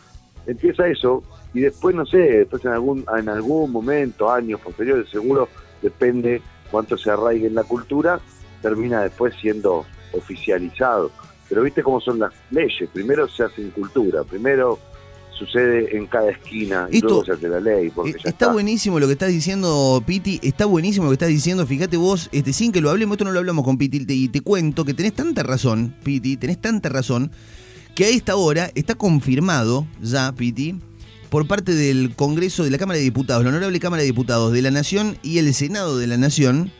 Empieza 0.47 0.87
eso, 0.87 1.21
y 1.53 1.59
después, 1.61 1.95
no 1.95 2.05
sé, 2.05 2.17
después 2.17 2.63
en 2.65 2.71
algún, 2.71 3.05
en 3.17 3.29
algún 3.29 3.71
momento, 3.71 4.31
años 4.31 4.59
posteriores, 4.61 5.09
seguro, 5.09 5.47
depende 5.81 6.41
cuánto 6.71 6.97
se 6.97 7.11
arraigue 7.11 7.47
en 7.47 7.55
la 7.55 7.63
cultura, 7.63 8.19
termina 8.61 9.01
después 9.01 9.33
siendo 9.41 9.85
oficializado. 10.13 11.11
Pero 11.49 11.63
viste 11.63 11.83
cómo 11.83 11.99
son 11.99 12.19
las 12.19 12.31
leyes, 12.49 12.89
primero 12.93 13.27
se 13.27 13.43
hace 13.43 13.61
en 13.61 13.71
cultura, 13.71 14.23
primero 14.23 14.79
sucede 15.37 15.97
en 15.97 16.05
cada 16.05 16.29
esquina 16.29 16.87
y 16.91 16.97
Esto- 16.97 17.07
luego 17.07 17.25
se 17.25 17.31
hace 17.33 17.47
la 17.49 17.59
ley. 17.59 17.89
Porque 17.89 18.13
ya 18.23 18.29
está, 18.29 18.51
buenísimo 18.51 18.99
lo 18.99 19.07
que 19.07 19.13
estás 19.13 19.29
diciendo, 19.29 20.01
Piti. 20.05 20.39
Está 20.43 20.65
buenísimo 20.65 21.05
lo 21.05 21.11
que 21.11 21.15
estás 21.15 21.29
diciendo. 21.29 21.65
Fíjate 21.65 21.97
vos, 21.97 22.29
este, 22.31 22.53
sin 22.53 22.71
que 22.71 22.79
lo 22.79 22.89
hablemos, 22.89 23.15
esto 23.15 23.25
no 23.25 23.31
lo 23.31 23.39
hablamos 23.39 23.65
con 23.65 23.77
Piti. 23.77 24.05
te- 24.05 24.13
y 24.13 24.27
te 24.29 24.41
cuento 24.41 24.85
que 24.85 24.93
tenés 24.93 25.13
tanta 25.13 25.43
razón, 25.43 25.95
Piti, 26.03 26.37
tenés 26.37 26.61
tanta 26.61 26.89
razón, 26.89 27.31
que 27.95 28.05
a 28.05 28.09
esta 28.09 28.35
hora 28.35 28.71
está 28.75 28.95
confirmado 28.95 29.87
ya, 30.01 30.31
Piti, 30.33 30.75
por 31.29 31.47
parte 31.47 31.73
del 31.73 32.13
Congreso 32.15 32.63
de 32.63 32.69
la 32.69 32.77
Cámara 32.77 32.97
de 32.99 33.03
Diputados, 33.03 33.43
la 33.43 33.49
Honorable 33.49 33.79
Cámara 33.79 34.01
de 34.01 34.07
Diputados 34.07 34.53
de 34.53 34.61
la 34.61 34.69
Nación 34.71 35.17
y 35.23 35.39
el 35.39 35.53
Senado 35.53 35.97
de 35.97 36.05
la 36.07 36.17
Nación, 36.17 36.71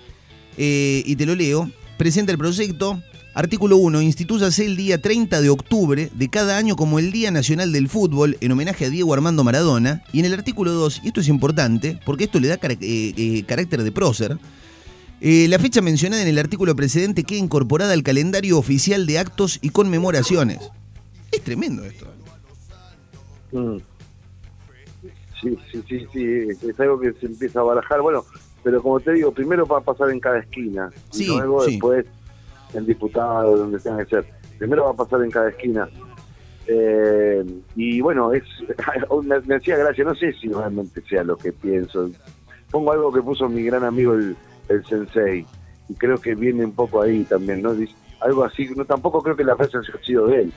eh, 0.58 1.04
y 1.06 1.16
te 1.16 1.26
lo 1.26 1.36
leo, 1.36 1.70
presenta 1.98 2.32
el 2.32 2.38
proyecto. 2.38 3.02
Artículo 3.34 3.78
1. 3.78 4.02
Institúyase 4.02 4.66
el 4.66 4.76
día 4.76 5.02
30 5.02 5.40
de 5.40 5.50
octubre 5.50 6.10
de 6.14 6.30
cada 6.30 6.58
año 6.58 6.76
como 6.76 7.00
el 7.00 7.14
Día 7.14 7.32
Nacional 7.32 7.72
del 7.72 7.88
Fútbol 7.88 8.38
en 8.42 8.52
homenaje 8.52 8.86
a 8.86 8.90
Diego 8.90 9.14
Armando 9.14 9.44
Maradona. 9.44 10.04
Y 10.12 10.20
en 10.20 10.26
el 10.26 10.34
artículo 10.34 10.74
2, 10.74 11.02
y 11.04 11.08
esto 11.08 11.22
es 11.22 11.30
importante 11.30 11.98
porque 12.06 12.26
esto 12.26 12.42
le 12.42 12.50
da 12.50 12.56
eh, 12.56 12.78
eh, 12.82 13.44
carácter 13.48 13.84
de 13.84 13.92
prócer, 13.94 14.38
eh, 15.24 15.48
la 15.48 15.60
fecha 15.60 15.82
mencionada 15.82 16.24
en 16.24 16.28
el 16.28 16.40
artículo 16.40 16.76
precedente 16.76 17.24
queda 17.24 17.38
incorporada 17.38 17.94
al 17.94 18.02
calendario 18.02 18.58
oficial 18.58 19.06
de 19.06 19.20
actos 19.20 19.60
y 19.62 19.70
conmemoraciones. 19.70 20.60
Es 21.32 21.42
tremendo 21.42 21.86
esto. 21.86 22.08
Mm. 23.52 23.78
Sí, 25.42 25.58
sí, 25.72 25.84
sí, 25.88 26.08
sí, 26.12 26.68
es 26.70 26.80
algo 26.80 27.00
que 27.00 27.14
se 27.14 27.28
empieza 27.28 27.60
a 27.60 27.64
barajar. 27.64 28.02
Bueno, 28.02 28.26
pero 28.64 28.82
como 28.82 29.00
te 29.00 29.14
digo, 29.14 29.32
primero 29.32 29.66
va 29.66 29.80
a 29.80 29.82
pasar 29.82 30.10
en 30.10 30.20
cada 30.20 30.40
esquina 30.40 30.90
Sí, 31.10 31.26
y 31.26 31.38
luego 31.38 31.62
sí. 31.64 31.72
después 31.72 32.06
en 32.74 32.86
diputados, 32.86 33.60
donde 33.60 33.80
tenga 33.80 34.04
que 34.06 34.10
ser. 34.10 34.26
Primero 34.58 34.86
va 34.86 34.92
a 34.92 34.94
pasar 34.94 35.24
en 35.24 35.32
cada 35.32 35.50
esquina. 35.50 35.90
Eh, 36.68 37.44
y 37.76 38.02
bueno, 38.02 38.34
es 38.34 38.44
me, 39.24 39.40
me 39.42 39.56
hacía 39.56 39.78
gracia, 39.78 40.04
no 40.04 40.16
sé 40.16 40.34
si 40.34 40.48
realmente 40.48 41.02
sea 41.10 41.24
lo 41.24 41.38
que 41.38 41.52
pienso. 41.52 42.10
Pongo 42.70 42.92
algo 42.92 43.12
que 43.12 43.22
puso 43.22 43.50
mi 43.50 43.64
gran 43.64 43.84
amigo 43.84 44.14
el, 44.14 44.36
el 44.70 44.86
sensei 44.86 45.46
y 45.90 45.96
creo 45.96 46.18
que 46.18 46.36
viene 46.36 46.64
un 46.64 46.74
poco 46.74 47.02
ahí 47.02 47.24
también, 47.24 47.62
¿no? 47.62 47.74
Dice, 47.74 47.94
algo 48.22 48.44
así, 48.44 48.70
no 48.76 48.86
tampoco 48.86 49.22
creo 49.22 49.36
que 49.36 49.44
la 49.44 49.56
frase 49.58 49.78
haya 49.78 50.06
sido 50.06 50.28
de 50.28 50.44
él, 50.44 50.54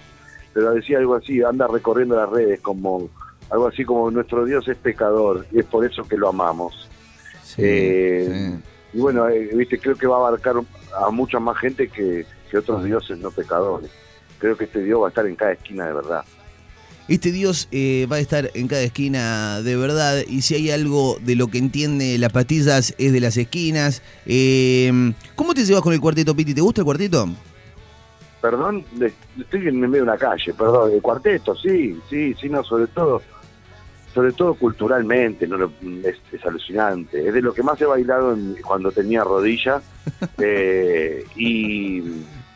pero 0.53 0.73
decía 0.73 0.99
algo 0.99 1.15
así, 1.15 1.43
anda 1.43 1.67
recorriendo 1.67 2.15
las 2.15 2.29
redes 2.31 2.61
como 2.61 3.09
algo 3.51 3.67
así 3.67 3.85
como 3.85 4.11
nuestro 4.11 4.45
Dios 4.45 4.67
es 4.69 4.77
pecador 4.77 5.47
y 5.53 5.61
es 5.61 5.65
por 5.67 5.85
eso 5.85 6.05
que 6.05 6.17
lo 6.17 6.29
amamos. 6.29 6.89
Eh, 7.59 8.57
Y 8.93 8.99
bueno, 8.99 9.29
eh, 9.29 9.51
viste, 9.55 9.79
creo 9.79 9.97
que 9.97 10.07
va 10.07 10.17
a 10.17 10.29
abarcar 10.29 10.57
a 10.97 11.11
mucha 11.11 11.41
más 11.41 11.59
gente 11.59 11.89
que, 11.89 12.25
que 12.51 12.59
otros 12.59 12.85
dioses 12.85 13.19
no 13.19 13.31
pecadores. 13.31 13.91
Creo 14.39 14.57
que 14.57 14.65
este 14.65 14.83
Dios 14.83 15.01
va 15.03 15.07
a 15.07 15.09
estar 15.09 15.27
en 15.27 15.35
cada 15.35 15.53
esquina 15.53 15.87
de 15.87 15.93
verdad. 15.93 16.25
Este 17.07 17.33
Dios 17.33 17.69
eh, 17.71 18.07
va 18.11 18.17
a 18.17 18.21
estar 18.21 18.51
en 18.55 18.67
cada 18.67 18.83
esquina 18.83 19.61
de 19.61 19.77
verdad 19.77 20.23
y 20.27 20.41
si 20.41 20.55
hay 20.55 20.71
algo 20.71 21.19
de 21.21 21.37
lo 21.37 21.49
que 21.49 21.59
entiende 21.59 22.17
las 22.19 22.33
pastillas 22.33 22.95
es 22.97 23.13
de 23.13 23.21
las 23.21 23.37
esquinas. 23.37 24.01
Eh, 24.25 25.13
¿Cómo 25.35 25.53
te 25.55 25.65
llevas 25.65 25.83
con 25.83 25.93
el 25.93 26.01
cuarteto, 26.01 26.35
Piti? 26.35 26.55
¿Te 26.55 26.63
gusta 26.63 26.81
el 26.81 26.87
cuarteto? 26.87 27.29
Perdón, 28.41 28.85
estoy 29.39 29.69
en 29.69 29.81
medio 29.81 29.97
de 29.97 30.03
una 30.03 30.19
calle, 30.19 30.53
perdón, 30.55 30.93
el 30.93 31.03
cuarteto, 31.03 31.55
sí, 31.57 31.99
sí, 32.11 32.35
sí, 32.39 32.49
no, 32.49 32.63
sobre 32.63 32.87
todo, 32.89 33.23
sobre 34.15 34.33
todo 34.33 34.55
culturalmente, 34.55 35.47
no 35.49 35.57
lo- 35.57 35.73
es, 36.05 36.17
es 36.33 36.45
alucinante, 36.47 37.27
es 37.27 37.35
de 37.35 37.43
lo 37.43 37.53
que 37.53 37.63
más 37.65 37.81
he 37.81 37.85
bailado 37.85 38.33
en- 38.35 38.57
cuando 38.65 38.93
tenía 38.93 39.25
rodilla, 39.25 39.83
eh, 40.39 41.25
y, 41.37 42.03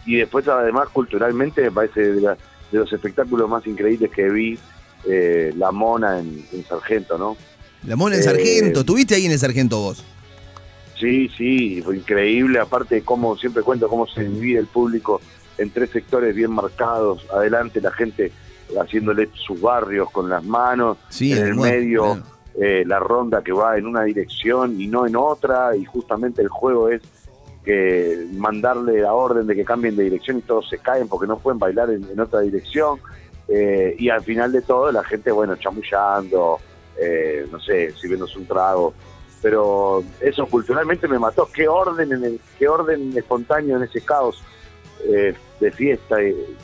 y 0.06 0.16
después 0.16 0.46
además 0.48 0.88
culturalmente 0.90 1.62
me 1.62 1.70
parece 1.72 2.12
de, 2.14 2.20
la- 2.20 2.38
de 2.70 2.78
los 2.78 2.92
espectáculos 2.92 3.48
más 3.48 3.66
increíbles 3.66 4.10
que 4.10 4.28
vi, 4.30 4.58
eh, 5.08 5.52
La 5.56 5.70
Mona 5.72 6.18
en, 6.20 6.44
en 6.52 6.64
Sargento, 6.64 7.18
¿no? 7.18 7.36
La 7.86 7.94
mona 7.96 8.16
en 8.16 8.20
Eh, 8.22 8.24
Sargento. 8.24 8.84
¿Tuviste 8.84 9.14
ahí 9.14 9.26
en 9.26 9.32
el 9.32 9.38
Sargento 9.38 9.78
vos? 9.78 10.04
Sí, 10.98 11.28
sí, 11.36 11.80
fue 11.84 11.96
increíble. 11.96 12.58
Aparte, 12.58 12.96
de 12.96 13.02
cómo 13.02 13.36
siempre 13.36 13.62
cuento 13.62 13.88
cómo 13.88 14.06
se 14.08 14.24
divide 14.24 14.58
el 14.58 14.66
público 14.66 15.20
en 15.58 15.70
tres 15.70 15.90
sectores 15.90 16.34
bien 16.34 16.50
marcados. 16.50 17.24
Adelante, 17.32 17.80
la 17.80 17.92
gente 17.92 18.32
haciéndole 18.80 19.28
sus 19.34 19.60
barrios 19.60 20.10
con 20.10 20.28
las 20.28 20.44
manos. 20.44 20.98
Sí, 21.08 21.32
en 21.32 21.46
el 21.46 21.54
medio, 21.56 22.22
eh, 22.60 22.84
la 22.86 22.98
ronda 22.98 23.42
que 23.42 23.52
va 23.52 23.78
en 23.78 23.86
una 23.86 24.02
dirección 24.02 24.80
y 24.80 24.86
no 24.86 25.06
en 25.06 25.16
otra. 25.16 25.76
Y 25.76 25.84
justamente 25.84 26.42
el 26.42 26.48
juego 26.48 26.88
es 26.88 27.02
que 27.64 28.26
mandarle 28.32 29.00
la 29.00 29.12
orden 29.12 29.46
de 29.46 29.54
que 29.54 29.64
cambien 29.64 29.96
de 29.96 30.04
dirección 30.04 30.38
y 30.38 30.42
todos 30.42 30.68
se 30.68 30.78
caen 30.78 31.08
porque 31.08 31.26
no 31.26 31.38
pueden 31.38 31.58
bailar 31.58 31.90
en, 31.90 32.04
en 32.04 32.20
otra 32.20 32.40
dirección. 32.40 32.98
Eh, 33.48 33.96
y 33.98 34.10
al 34.10 34.22
final 34.22 34.52
de 34.52 34.62
todo, 34.62 34.92
la 34.92 35.04
gente, 35.04 35.30
bueno, 35.30 35.56
chamullando, 35.56 36.58
eh, 37.00 37.46
no 37.50 37.58
sé, 37.60 37.92
sirviéndose 37.92 38.38
un 38.38 38.46
trago 38.46 38.92
pero 39.40 40.02
eso 40.20 40.46
culturalmente 40.46 41.06
me 41.08 41.18
mató. 41.18 41.48
Qué 41.52 41.68
orden, 41.68 42.12
en 42.12 42.24
el, 42.24 42.40
qué 42.58 42.68
orden 42.68 43.16
espontáneo 43.16 43.76
en 43.76 43.84
ese 43.84 44.00
caos 44.00 44.42
eh, 45.04 45.34
de 45.60 45.70
fiesta 45.72 46.16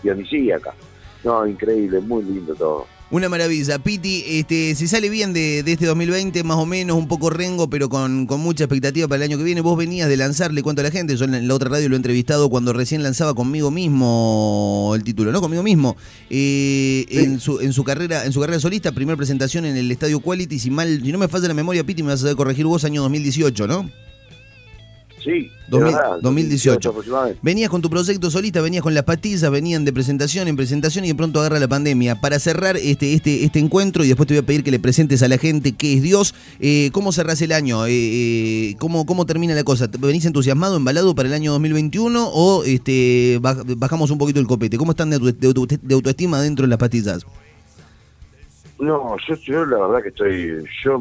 dionisíaca. 0.02 0.74
No, 1.24 1.46
increíble, 1.46 2.00
muy 2.00 2.22
lindo 2.24 2.54
todo. 2.54 2.86
Una 3.10 3.28
maravilla. 3.28 3.78
Piti, 3.78 4.24
este, 4.26 4.74
si 4.74 4.88
sale 4.88 5.08
bien 5.08 5.32
de, 5.32 5.62
de 5.62 5.72
este 5.72 5.86
2020, 5.86 6.42
más 6.42 6.56
o 6.56 6.66
menos, 6.66 6.96
un 6.96 7.06
poco 7.06 7.30
rengo, 7.30 7.70
pero 7.70 7.88
con, 7.88 8.26
con 8.26 8.40
mucha 8.40 8.64
expectativa 8.64 9.06
para 9.06 9.18
el 9.24 9.30
año 9.30 9.38
que 9.38 9.44
viene. 9.44 9.60
Vos 9.60 9.76
venías 9.78 10.08
de 10.08 10.16
lanzarle 10.16 10.62
cuánto 10.62 10.80
a 10.80 10.84
la 10.84 10.90
gente. 10.90 11.14
Yo 11.16 11.24
en 11.26 11.46
la, 11.46 11.54
otra 11.54 11.68
radio 11.70 11.88
lo 11.88 11.94
he 11.94 11.98
entrevistado 11.98 12.48
cuando 12.50 12.72
recién 12.72 13.02
lanzaba 13.02 13.34
conmigo 13.34 13.70
mismo 13.70 14.92
el 14.96 15.04
título, 15.04 15.30
¿no? 15.32 15.40
Conmigo 15.40 15.62
mismo. 15.62 15.96
Eh, 16.30 17.06
Sí. 17.08 17.18
en, 17.18 17.40
su, 17.40 17.60
en 17.60 17.72
su 17.72 17.84
carrera, 17.84 18.24
en 18.24 18.32
su 18.32 18.40
carrera 18.40 18.58
solista, 18.58 18.90
primera 18.92 19.16
presentación 19.16 19.64
en 19.64 19.76
el 19.76 19.90
Estadio 19.90 20.20
Quality, 20.20 20.58
si 20.58 20.70
mal, 20.70 21.00
si 21.02 21.12
no 21.12 21.18
me 21.18 21.28
falla 21.28 21.48
la 21.48 21.54
memoria, 21.54 21.84
Piti, 21.84 22.02
me 22.02 22.08
vas 22.10 22.24
a 22.24 22.34
corregir 22.34 22.66
vos, 22.66 22.84
año 22.84 23.02
2018, 23.02 23.66
¿no? 23.68 23.90
Sí, 25.24 25.30
de 25.30 25.50
2000 25.70 25.94
verdad, 25.94 26.18
2018. 26.20 26.90
aproximadamente. 26.90 27.38
Venías 27.42 27.70
con 27.70 27.80
tu 27.80 27.88
proyecto 27.88 28.30
solista, 28.30 28.60
venías 28.60 28.82
con 28.82 28.92
las 28.92 29.04
patillas, 29.04 29.50
venían 29.50 29.84
de 29.86 29.92
presentación 29.92 30.48
en 30.48 30.56
presentación 30.56 31.06
y 31.06 31.08
de 31.08 31.14
pronto 31.14 31.40
agarra 31.40 31.58
la 31.58 31.66
pandemia. 31.66 32.20
Para 32.20 32.38
cerrar 32.38 32.76
este, 32.76 33.14
este, 33.14 33.42
este 33.44 33.58
encuentro 33.58 34.04
y 34.04 34.08
después 34.08 34.26
te 34.26 34.34
voy 34.34 34.42
a 34.42 34.46
pedir 34.46 34.62
que 34.62 34.70
le 34.70 34.78
presentes 34.78 35.22
a 35.22 35.28
la 35.28 35.38
gente 35.38 35.72
qué 35.72 35.94
es 35.94 36.02
Dios, 36.02 36.34
eh, 36.60 36.90
¿cómo 36.92 37.10
cerrás 37.10 37.40
el 37.40 37.52
año? 37.52 37.86
Eh, 37.86 37.90
eh, 37.92 38.76
¿cómo, 38.78 39.06
¿Cómo 39.06 39.24
termina 39.24 39.54
la 39.54 39.64
cosa? 39.64 39.88
¿Venís 39.98 40.26
entusiasmado, 40.26 40.76
embalado 40.76 41.14
para 41.14 41.28
el 41.28 41.34
año 41.34 41.52
2021 41.52 42.28
o 42.30 42.62
este, 42.64 43.40
baj- 43.40 43.64
bajamos 43.78 44.10
un 44.10 44.18
poquito 44.18 44.40
el 44.40 44.46
copete? 44.46 44.76
¿Cómo 44.76 44.90
están 44.90 45.08
de, 45.08 45.18
de 45.18 45.94
autoestima 45.94 46.42
dentro 46.42 46.64
de 46.66 46.68
las 46.68 46.78
patillas? 46.78 47.24
No, 48.78 49.16
yo, 49.28 49.36
yo 49.36 49.64
la 49.66 49.78
verdad 49.86 50.02
que 50.02 50.08
estoy, 50.08 50.64
yo 50.84 51.00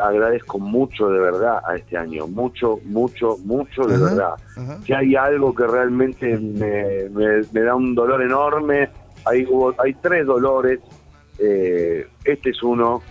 agradezco 0.00 0.58
mucho 0.58 1.08
de 1.08 1.18
verdad 1.18 1.60
a 1.66 1.76
este 1.76 1.96
año, 1.96 2.26
mucho, 2.26 2.80
mucho, 2.84 3.38
mucho 3.38 3.86
de 3.88 3.96
Ajá, 3.96 4.04
verdad. 4.04 4.34
ajá. 4.56 4.78
Si 4.86 4.92
hay 4.92 5.16
algo 5.16 5.54
que 5.54 5.66
realmente 5.66 6.36
me, 6.38 7.08
me- 7.10 7.46
me 7.50 7.60
da 7.62 7.74
un 7.74 7.94
dolor 7.94 8.20
enorme, 8.22 8.90
hay, 9.24 9.44
hubo- 9.46 9.74
hay 9.78 9.94
tres 9.94 10.26
dolores, 10.26 10.80
eh, 11.38 12.06
este 12.24 12.50
es 12.50 12.62
uno, 12.62 13.02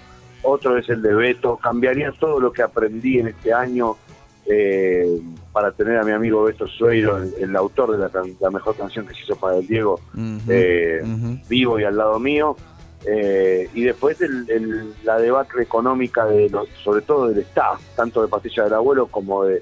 otro 0.41 0.77
es 0.77 0.87
el 0.89 1.01
de 1.01 1.13
Beto, 1.15 1.57
cambiaría 1.57 2.11
todo 2.19 2.39
lo 2.39 2.51
que 2.51 2.61
aprendí 2.61 3.17
en 3.19 3.27
este 3.29 3.51
año 3.51 3.97
eh, 4.45 5.19
para 5.51 5.71
tener 5.71 5.97
a 5.97 6.03
mi 6.03 6.11
amigo 6.11 6.43
Beto 6.43 6.67
Sueiro, 6.67 7.17
el, 7.17 7.33
el 7.39 7.55
autor 7.55 7.91
de 7.91 7.97
la, 7.97 8.11
la 8.39 8.51
mejor 8.51 8.77
canción 8.77 9.05
que 9.05 9.13
se 9.15 9.21
hizo 9.23 9.35
para 9.35 9.57
el 9.57 9.67
Diego, 9.67 9.99
eh, 10.47 11.01
vivo 11.49 11.79
y 11.79 11.83
al 11.83 11.97
lado 11.97 12.19
mío. 12.19 12.57
Eh, 13.05 13.69
y 13.73 13.83
después 13.83 14.19
el, 14.21 14.93
la 15.03 15.17
debacle 15.19 15.63
económica, 15.63 16.25
de 16.25 16.49
los, 16.49 16.67
sobre 16.83 17.01
todo 17.01 17.27
del 17.27 17.39
staff, 17.39 17.81
tanto 17.95 18.21
de 18.21 18.27
Pastilla 18.27 18.63
del 18.63 18.73
Abuelo 18.73 19.07
como 19.07 19.43
de, 19.43 19.61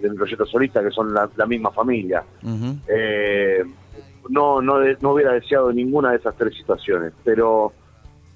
del 0.00 0.14
proyecto 0.14 0.46
solista, 0.46 0.82
que 0.82 0.90
son 0.90 1.14
la, 1.14 1.46
misma 1.46 1.70
familia. 1.70 2.22
eh, 2.88 3.64
no, 4.28 4.62
no, 4.62 4.78
no 5.00 5.12
hubiera 5.12 5.32
deseado 5.32 5.72
ninguna 5.72 6.10
de 6.10 6.16
esas 6.16 6.36
tres 6.36 6.54
situaciones, 6.54 7.12
pero 7.24 7.72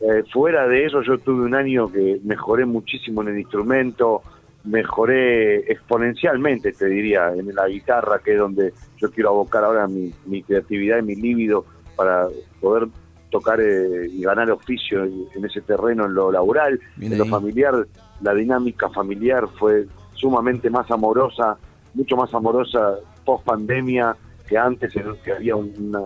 eh, 0.01 0.23
fuera 0.33 0.69
de 0.69 0.85
eso 0.87 1.03
yo 1.03 1.19
tuve 1.19 1.45
un 1.45 1.55
año 1.55 1.91
que 1.91 2.21
mejoré 2.25 2.67
muchísimo 2.67 3.23
en 3.23 3.29
el 3.29 3.39
instrumento, 3.39 4.23
mejoré 4.65 5.71
exponencialmente, 5.73 6.73
te 6.73 6.87
diría, 6.87 7.33
en 7.35 7.55
la 7.55 7.69
guitarra, 7.69 8.21
que 8.21 8.33
es 8.33 8.39
donde 8.39 8.73
yo 8.99 9.11
quiero 9.11 9.31
abocar 9.31 9.65
ahora 9.65 9.87
mi, 9.89 10.13
mi 10.27 10.43
creatividad 10.43 10.99
y 10.99 11.03
mi 11.03 11.17
líbido 11.17 11.65
para 11.97 12.29
poder 12.61 12.89
tocar 13.31 13.61
eh, 13.61 14.09
y 14.11 14.23
ganar 14.23 14.51
oficio 14.51 15.05
en 15.05 15.45
ese 15.45 15.61
terreno, 15.61 16.07
en 16.07 16.15
lo 16.15 16.33
laboral, 16.33 16.81
en 17.01 17.17
lo 17.17 17.27
familiar. 17.27 17.87
La 18.21 18.35
dinámica 18.35 18.89
familiar 18.91 19.47
fue 19.59 19.87
sumamente 20.15 20.71
más 20.71 20.91
amorosa, 20.91 21.57
mucho 21.95 22.17
más 22.17 22.33
amorosa 22.35 22.97
post 23.25 23.45
pandemia 23.45 24.17
que 24.49 24.57
antes, 24.57 24.97
en 24.97 25.15
que 25.23 25.33
había 25.33 25.55
una, 25.57 26.01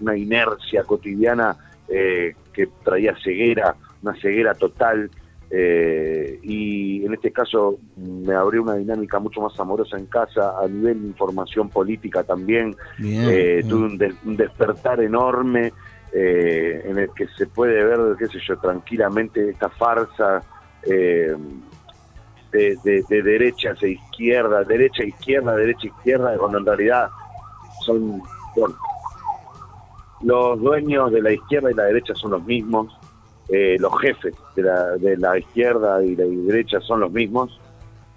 una 0.00 0.16
inercia 0.16 0.84
cotidiana 0.84 1.56
eh, 1.88 2.34
que 2.52 2.68
traía 2.84 3.14
ceguera, 3.22 3.74
una 4.02 4.14
ceguera 4.14 4.54
total. 4.54 5.10
Eh, 5.50 6.38
y 6.42 7.04
en 7.04 7.12
este 7.12 7.30
caso 7.30 7.78
me 7.96 8.34
abrió 8.34 8.62
una 8.62 8.76
dinámica 8.76 9.18
mucho 9.18 9.42
más 9.42 9.58
amorosa 9.60 9.98
en 9.98 10.06
casa, 10.06 10.54
a 10.58 10.66
nivel 10.66 11.02
de 11.02 11.08
información 11.08 11.68
política 11.68 12.22
también. 12.22 12.74
Eh, 13.02 13.62
tuve 13.68 14.14
un, 14.24 14.36
despertar 14.36 15.02
enorme 15.02 15.72
en 16.14 16.98
el 16.98 17.10
que 17.14 17.26
se 17.38 17.46
puede 17.46 17.82
ver, 17.84 17.98
qué 18.18 18.26
sé 18.26 18.38
yo, 18.46 18.58
tranquilamente 18.58 19.50
esta 19.50 19.68
farsa 19.70 20.42
de, 22.52 23.02
de, 23.08 23.22
derecha 23.22 23.70
hacia 23.70 23.88
izquierda, 23.88 24.62
derecha, 24.64 25.04
izquierda, 25.04 25.56
derecha, 25.56 25.86
izquierda, 25.86 26.36
cuando 26.36 26.58
en 26.58 26.66
realidad 26.66 27.08
son, 27.84 28.22
bueno, 28.54 28.74
los 30.22 30.60
dueños 30.60 31.10
de 31.12 31.22
la 31.22 31.32
izquierda 31.32 31.70
y 31.70 31.74
la 31.74 31.84
derecha 31.84 32.14
son 32.14 32.32
los 32.32 32.44
mismos, 32.44 32.96
eh, 33.48 33.76
los 33.80 33.98
jefes 34.00 34.34
de 34.54 34.62
la, 34.62 34.96
de 34.96 35.16
la 35.16 35.38
izquierda 35.38 36.02
y 36.04 36.14
la 36.14 36.24
derecha 36.24 36.80
son 36.80 37.00
los 37.00 37.10
mismos, 37.10 37.58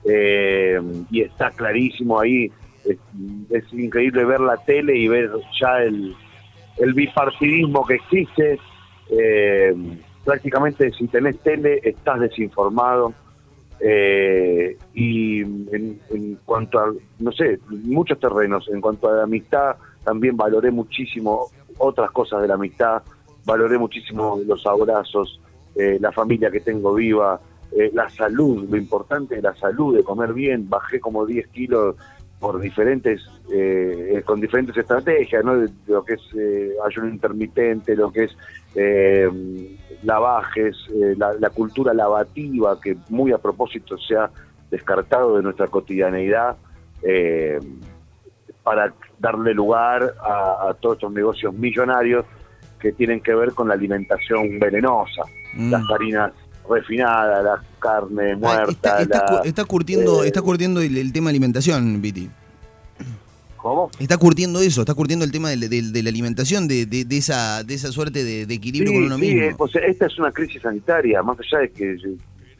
eh, 0.05 0.79
y 1.09 1.21
está 1.21 1.49
clarísimo 1.51 2.19
ahí, 2.19 2.51
es, 2.83 3.73
increíble 3.73 4.25
ver 4.25 4.41
la 4.41 4.57
tele 4.57 4.95
y 4.95 5.07
ver 5.07 5.31
ya 5.59 5.81
el, 5.81 6.15
el 6.77 6.93
bipartidismo 6.93 7.85
que 7.85 7.95
existe, 7.95 8.59
eh, 9.09 9.75
prácticamente 10.23 10.91
si 10.91 11.07
tenés 11.07 11.39
tele 11.39 11.79
estás 11.83 12.19
desinformado, 12.19 13.13
y 14.93 15.41
en, 15.41 15.99
en, 16.09 16.39
cuanto 16.45 16.79
a, 16.79 16.93
no 17.19 17.31
sé, 17.33 17.59
muchos 17.69 18.19
terrenos, 18.19 18.67
en 18.69 18.79
cuanto 18.79 19.09
a 19.09 19.17
la 19.17 19.23
amistad, 19.23 19.75
también 20.03 20.37
valoré 20.37 20.71
muchísimo 20.71 21.49
otras 21.77 22.09
cosas 22.11 22.41
de 22.41 22.47
la 22.47 22.53
amistad, 22.53 23.03
valoré 23.45 23.77
muchísimo 23.77 24.39
los 24.45 24.65
abrazos, 24.65 25.39
eh, 25.75 25.97
la 25.99 26.11
familia 26.11 26.49
que 26.49 26.61
tengo 26.61 26.93
viva, 26.93 27.39
eh, 27.71 27.91
la 27.93 28.09
salud, 28.09 28.67
lo 28.69 28.77
importante 28.77 29.35
es 29.35 29.43
la 29.43 29.55
salud, 29.55 29.95
de 29.95 30.03
comer 30.03 30.33
bien, 30.33 30.69
bajé 30.69 30.99
como 30.99 31.25
10 31.25 31.47
kilos 31.49 31.95
por 32.39 32.59
diferentes, 32.59 33.21
eh, 33.51 34.21
con 34.25 34.39
diferentes 34.39 34.75
estrategias, 34.77 35.43
¿no? 35.43 35.57
De, 35.57 35.69
lo 35.87 36.03
que 36.03 36.13
es 36.13 36.21
ayuno 36.85 37.07
intermitente, 37.07 37.95
lo 37.95 38.11
que 38.11 38.25
es 38.25 38.35
lavajes, 40.03 40.75
la, 41.17 41.33
la, 41.33 41.49
cultura 41.49 41.93
lavativa, 41.93 42.79
que 42.79 42.97
muy 43.09 43.31
a 43.31 43.37
propósito 43.37 43.97
se 43.97 44.15
ha 44.15 44.29
descartado 44.69 45.37
de 45.37 45.43
nuestra 45.43 45.67
cotidianeidad 45.67 46.57
para 48.65 48.91
darle 49.19 49.53
lugar 49.53 50.15
a, 50.21 50.73
todos 50.79 50.97
estos 50.97 51.13
negocios 51.13 51.53
millonarios 51.53 52.25
que 52.79 52.91
tienen 52.91 53.21
que 53.21 53.33
ver 53.33 53.53
con 53.53 53.67
la 53.67 53.75
alimentación 53.75 54.59
venenosa, 54.59 55.21
mm. 55.53 55.71
las 55.71 55.83
harinas 55.91 56.33
refinadas, 56.69 57.43
la 57.43 57.63
carne 57.79 58.33
ah, 58.33 58.37
muerta. 58.37 59.01
está, 59.43 59.65
curtiendo, 59.65 60.23
eh, 60.23 60.27
está 60.27 60.41
curtiendo 60.41 60.81
el, 60.81 61.13
tema 61.13 61.29
alimentación, 61.29 62.01
Viti. 62.01 62.29
¿Cómo? 63.57 63.89
Está 63.99 64.17
curtiendo 64.17 64.61
eso, 64.61 64.81
está 64.81 64.93
curtiendo 64.93 65.25
el 65.25 65.31
tema 65.31 65.49
de, 65.49 66.03
la 66.03 66.09
alimentación, 66.09 66.67
de, 66.67 67.05
esa, 67.09 67.63
de 67.63 67.73
esa 67.73 67.91
suerte 67.91 68.23
de, 68.23 68.53
equilibrio 68.53 68.93
con 68.93 69.03
uno 69.03 69.17
mismo. 69.17 69.41
Sí, 69.41 69.55
pues 69.57 69.75
esta 69.75 70.05
es 70.05 70.19
una 70.19 70.31
crisis 70.31 70.61
sanitaria, 70.61 71.23
más 71.23 71.37
allá 71.39 71.59
de 71.59 71.71
que 71.71 71.97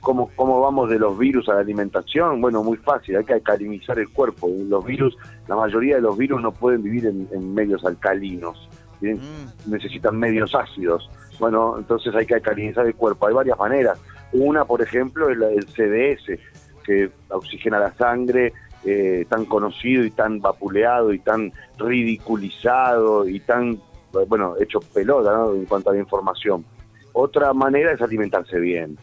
¿Cómo, 0.05 0.29
¿Cómo 0.35 0.61
vamos 0.61 0.87
de 0.91 0.99
los 0.99 1.17
virus 1.17 1.49
a 1.49 1.55
la 1.55 1.61
alimentación? 1.61 2.39
Bueno, 2.39 2.63
muy 2.63 2.77
fácil, 2.77 3.15
hay 3.15 3.25
que 3.25 3.33
alcalinizar 3.33 3.97
el 3.97 4.07
cuerpo. 4.09 4.47
Los 4.47 4.85
virus, 4.85 5.17
la 5.47 5.55
mayoría 5.55 5.95
de 5.95 6.01
los 6.01 6.15
virus 6.15 6.43
no 6.43 6.51
pueden 6.51 6.83
vivir 6.83 7.07
en, 7.07 7.53
medios 7.55 7.83
alcalinos, 7.83 8.69
mm. 9.01 9.71
necesitan 9.71 10.15
medios 10.19 10.53
ácidos. 10.53 11.09
Bueno, 11.39 11.75
entonces 11.77 12.13
hay 12.15 12.25
que 12.25 12.35
alcalinizar 12.35 12.85
el 12.85 12.95
cuerpo. 12.95 13.27
Hay 13.27 13.33
varias 13.33 13.57
maneras. 13.57 13.99
Una, 14.31 14.65
por 14.65 14.81
ejemplo, 14.81 15.29
es 15.29 15.37
el 15.37 15.67
CDS, 15.67 16.39
que 16.83 17.09
oxigena 17.29 17.79
la 17.79 17.93
sangre, 17.93 18.53
eh, 18.83 19.25
tan 19.29 19.45
conocido 19.45 20.03
y 20.03 20.11
tan 20.11 20.39
vapuleado 20.39 21.13
y 21.13 21.19
tan 21.19 21.51
ridiculizado 21.77 23.27
y 23.27 23.39
tan, 23.39 23.79
bueno, 24.27 24.55
hecho 24.59 24.79
pelota 24.93 25.45
en 25.53 25.65
cuanto 25.65 25.89
a 25.89 25.93
la 25.93 25.99
información. 25.99 26.65
Otra 27.13 27.53
manera 27.53 27.93
es 27.93 28.01
alimentarse 28.01 28.59
bien. 28.59 28.97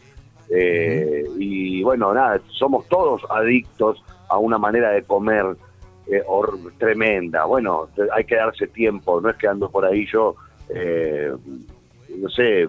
Eh, 0.49 1.25
y 1.37 1.81
bueno, 1.83 2.13
nada, 2.13 2.39
somos 2.49 2.87
todos 2.87 3.21
adictos 3.29 4.03
a 4.29 4.37
una 4.37 4.57
manera 4.57 4.91
de 4.91 5.03
comer 5.03 5.57
eh, 6.07 6.23
tremenda. 6.77 7.45
Bueno, 7.45 7.89
hay 8.13 8.23
que 8.25 8.35
darse 8.35 8.67
tiempo, 8.67 9.19
no 9.21 9.29
es 9.29 9.37
que 9.37 9.47
ando 9.47 9.69
por 9.69 9.85
ahí 9.85 10.05
yo, 10.11 10.35
eh, 10.69 11.33
no 12.17 12.29
sé, 12.29 12.67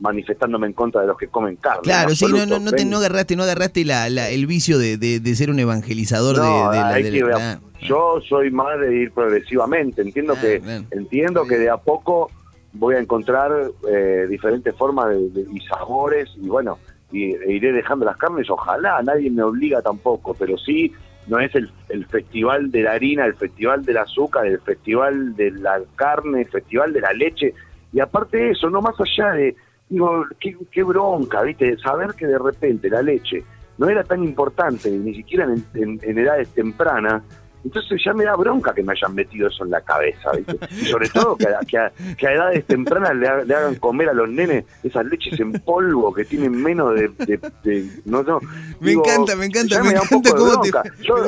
manifestándome 0.00 0.66
en 0.66 0.72
contra 0.72 1.02
de 1.02 1.06
los 1.06 1.16
que 1.16 1.28
comen 1.28 1.56
carne. 1.56 1.82
Claro, 1.82 2.14
sí, 2.14 2.26
no, 2.26 2.46
no, 2.46 2.58
no, 2.58 2.96
agarraste, 2.96 3.36
no 3.36 3.42
agarraste 3.42 3.84
la, 3.84 4.06
el 4.06 4.46
vicio 4.46 4.78
de, 4.78 4.96
de, 4.96 5.34
ser 5.34 5.50
un 5.50 5.60
evangelizador 5.60 6.36
de, 6.36 6.42
la, 6.42 7.60
Yo 7.80 8.20
soy 8.28 8.50
más 8.50 8.80
de 8.80 8.96
ir 8.96 9.12
progresivamente, 9.12 10.02
entiendo 10.02 10.34
ah, 10.36 10.40
que 10.40 10.62
entiendo 10.90 11.46
que 11.46 11.58
de 11.58 11.70
a 11.70 11.76
poco 11.76 12.30
voy 12.72 12.94
a 12.94 12.98
encontrar 12.98 13.50
eh, 13.88 14.26
diferentes 14.28 14.74
formas 14.74 15.10
de, 15.10 15.46
y 15.52 15.60
sabores 15.60 16.30
y 16.36 16.48
bueno, 16.48 16.78
y, 17.12 17.34
e 17.34 17.52
iré 17.52 17.72
dejando 17.72 18.04
las 18.04 18.16
carnes, 18.16 18.48
ojalá, 18.48 19.02
nadie 19.02 19.30
me 19.30 19.42
obliga 19.42 19.82
tampoco, 19.82 20.34
pero 20.34 20.56
sí, 20.56 20.92
no 21.26 21.38
es 21.38 21.54
el, 21.54 21.70
el 21.88 22.06
festival 22.06 22.70
de 22.70 22.82
la 22.82 22.92
harina, 22.92 23.26
el 23.26 23.34
festival 23.34 23.84
del 23.84 23.98
azúcar, 23.98 24.46
el 24.46 24.60
festival 24.60 25.36
de 25.36 25.50
la 25.52 25.80
carne, 25.96 26.42
el 26.42 26.48
festival 26.48 26.92
de 26.92 27.00
la 27.00 27.12
leche, 27.12 27.54
y 27.92 28.00
aparte 28.00 28.36
de 28.36 28.50
eso, 28.50 28.70
no 28.70 28.80
más 28.80 28.94
allá 29.00 29.32
de, 29.32 29.56
digo, 29.88 30.24
qué, 30.38 30.56
qué 30.70 30.82
bronca, 30.82 31.42
¿viste? 31.42 31.76
Saber 31.78 32.14
que 32.14 32.26
de 32.26 32.38
repente 32.38 32.88
la 32.88 33.02
leche 33.02 33.42
no 33.78 33.88
era 33.88 34.04
tan 34.04 34.22
importante, 34.22 34.90
ni 34.90 35.14
siquiera 35.14 35.44
en, 35.74 35.98
en 36.02 36.18
edades 36.18 36.48
tempranas, 36.50 37.22
entonces 37.64 38.00
ya 38.04 38.14
me 38.14 38.24
da 38.24 38.36
bronca 38.36 38.72
que 38.74 38.82
me 38.82 38.92
hayan 38.92 39.14
metido 39.14 39.48
eso 39.48 39.64
en 39.64 39.70
la 39.70 39.80
cabeza, 39.82 40.30
¿viste? 40.32 40.58
Y 40.80 40.86
sobre 40.86 41.08
todo 41.10 41.36
que 41.36 41.46
a, 41.46 41.92
que 42.16 42.26
a, 42.26 42.32
edades 42.32 42.66
tempranas 42.66 43.14
le, 43.16 43.54
hagan 43.54 43.74
comer 43.76 44.08
a 44.08 44.14
los 44.14 44.28
nenes 44.28 44.64
esas 44.82 45.04
leches 45.06 45.38
en 45.40 45.52
polvo 45.52 46.12
que 46.14 46.24
tienen 46.24 46.52
menos 46.52 46.94
de... 46.94 47.90
no, 48.04 48.22
no, 48.22 48.40
me 48.80 48.92
encanta, 48.92 49.36
me 49.36 49.46
encanta, 49.46 49.82
me, 49.82 49.90
encanta 49.90 50.30
cómo 50.34 50.60
te... 50.62 50.70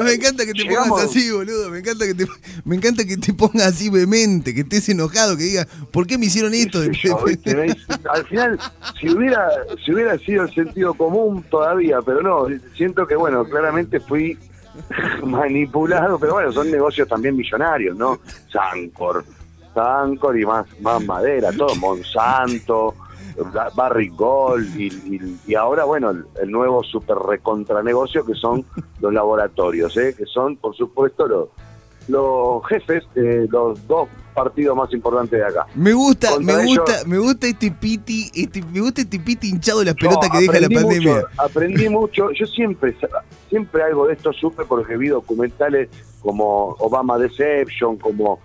me 0.03 0.13
encanta 0.15 0.47
que 0.47 0.53
te 0.53 0.65
pongas 0.65 1.05
así, 1.05 1.31
boludo. 1.31 1.71
Me 1.71 1.79
encanta 1.81 2.07
que 2.07 2.15
te, 2.15 2.27
me 2.65 2.77
encanta 2.77 3.05
que 3.05 3.17
te 3.17 3.35
pongas 3.35 3.67
así 3.67 3.91
vehemente, 3.91 4.55
que 4.55 4.63
estés 4.63 4.89
enojado, 4.89 5.37
que 5.37 5.45
digas, 5.45 5.67
¿por 5.91 6.07
qué 6.07 6.17
me 6.17 6.27
hicieron 6.27 6.55
esto? 6.55 6.81
Al 8.11 8.27
final, 8.27 8.59
si 9.01 9.11
hubiera, 9.11 9.49
si 9.85 9.93
hubiera 9.93 10.19
sido 10.19 10.45
el 10.45 10.55
sentido 10.55 10.95
común 10.95 11.45
todavía, 11.51 11.99
pero 12.05 12.23
no, 12.23 12.47
siento 12.75 13.07
que, 13.07 13.17
bueno, 13.17 13.45
claramente 13.45 14.01
fui 14.01 14.39
manipulado, 15.25 16.19
pero 16.19 16.35
bueno, 16.35 16.53
son 16.53 16.71
negocios 16.71 17.09
también 17.09 17.37
millonarios, 17.37 17.97
¿no? 17.97 18.19
Sancor, 18.51 19.25
Sancor 19.75 20.39
y 20.39 20.45
más, 20.45 20.67
más 20.81 21.05
madera, 21.05 21.51
todo, 21.53 21.75
Monsanto, 21.77 22.95
Barrick 23.75 24.15
Gold 24.15 24.79
y, 24.79 25.55
ahora, 25.55 25.85
bueno, 25.85 26.11
el, 26.11 26.51
nuevo 26.51 26.83
super 26.83 27.17
recontra 27.17 27.83
negocio 27.83 28.25
que 28.25 28.35
son 28.35 28.65
los 29.01 29.13
laboratorios, 29.13 29.97
¿eh? 29.97 30.15
que 30.17 30.27
son, 30.27 30.57
por 30.57 30.75
supuesto, 30.77 31.27
los, 31.27 31.49
los 32.09 32.67
jefes, 32.67 33.05
de 33.15 33.47
los 33.49 33.87
dos 33.87 34.09
partido 34.33 34.75
más 34.75 34.93
importante 34.93 35.37
de 35.37 35.45
acá. 35.45 35.67
Me 35.75 35.93
gusta, 35.93 36.39
me 36.39 36.65
gusta, 36.65 37.05
me 37.07 37.19
gusta 37.19 37.47
este 37.47 37.71
piti, 37.71 38.31
este, 38.35 38.63
me 38.63 38.81
gusta 38.81 39.03
este 39.03 39.19
piti 39.19 39.49
hinchado 39.49 39.81
de 39.81 39.87
las 39.87 39.95
pelotas 39.95 40.31
que 40.31 40.39
deja 40.39 40.61
la 40.61 40.69
pandemia. 40.69 41.25
aprendí 41.39 41.89
mucho, 41.89 42.31
yo 42.33 42.47
siempre, 42.47 42.95
siempre 43.49 43.83
algo 43.83 44.07
de 44.07 44.15
esto 44.15 44.33
supe 44.33 44.65
porque 44.65 44.97
vi 44.97 45.09
documentales 45.09 45.89
como 46.23 46.77
Obama 46.79 47.19
Deception, 47.19 47.97
como 47.97 48.39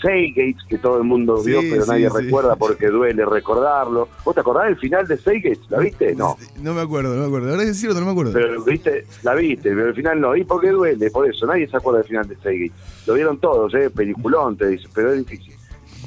Seagates, 0.00 0.62
que 0.68 0.78
todo 0.78 0.98
el 0.98 1.04
mundo 1.04 1.42
vio, 1.42 1.60
pero 1.60 1.84
sí, 1.84 1.90
nadie 1.90 2.10
sí. 2.10 2.16
recuerda 2.16 2.56
porque 2.56 2.88
duele 2.88 3.24
recordarlo. 3.24 4.08
¿Vos 4.24 4.34
te 4.34 4.40
acordás 4.40 4.66
del 4.66 4.76
final 4.76 5.06
de 5.06 5.16
Seagates? 5.16 5.60
¿La 5.70 5.78
viste? 5.78 6.14
No. 6.14 6.36
No 6.60 6.74
me 6.74 6.80
acuerdo, 6.80 7.14
no 7.14 7.20
me 7.22 7.26
acuerdo. 7.26 7.56
Que 7.56 7.64
es 7.64 7.78
cierto, 7.78 8.00
no 8.00 8.06
me 8.06 8.12
acuerdo. 8.12 8.32
Pero 8.32 8.62
viste, 8.64 9.06
la 9.22 9.34
viste, 9.34 9.70
pero 9.70 9.88
al 9.88 9.94
final 9.94 10.20
no. 10.20 10.36
¿Y 10.36 10.44
por 10.44 10.60
qué 10.60 10.70
duele? 10.70 11.10
Por 11.10 11.28
eso, 11.28 11.46
nadie 11.46 11.68
se 11.68 11.76
acuerda 11.76 12.00
del 12.00 12.08
final 12.08 12.28
de 12.28 12.36
Seagates. 12.36 13.06
Lo 13.06 13.14
vieron 13.14 13.38
todos, 13.38 13.72
¿eh? 13.74 13.88
Peliculón, 13.90 14.56
te 14.56 14.68
dice, 14.68 14.88
pero 14.92 15.12
es 15.12 15.24
difícil. 15.24 15.54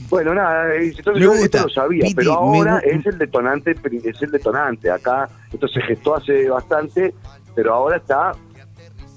Bueno, 0.10 0.34
nada, 0.34 0.76
eh, 0.76 0.94
entonces 0.96 1.14
Me 1.16 1.20
yo 1.22 1.34
esto 1.34 1.64
lo 1.64 1.70
sabía, 1.70 2.04
Piti, 2.04 2.16
pero 2.16 2.34
ahora 2.34 2.80
es 2.80 3.06
el 3.06 3.18
detonante, 3.18 3.76
es 4.04 4.22
el 4.22 4.32
detonante. 4.32 4.92
Acá, 4.92 5.30
esto 5.52 5.68
se 5.68 5.82
gestó 5.82 6.16
hace 6.16 6.50
bastante, 6.50 7.14
pero 7.56 7.74
ahora 7.74 7.98
está, 7.98 8.34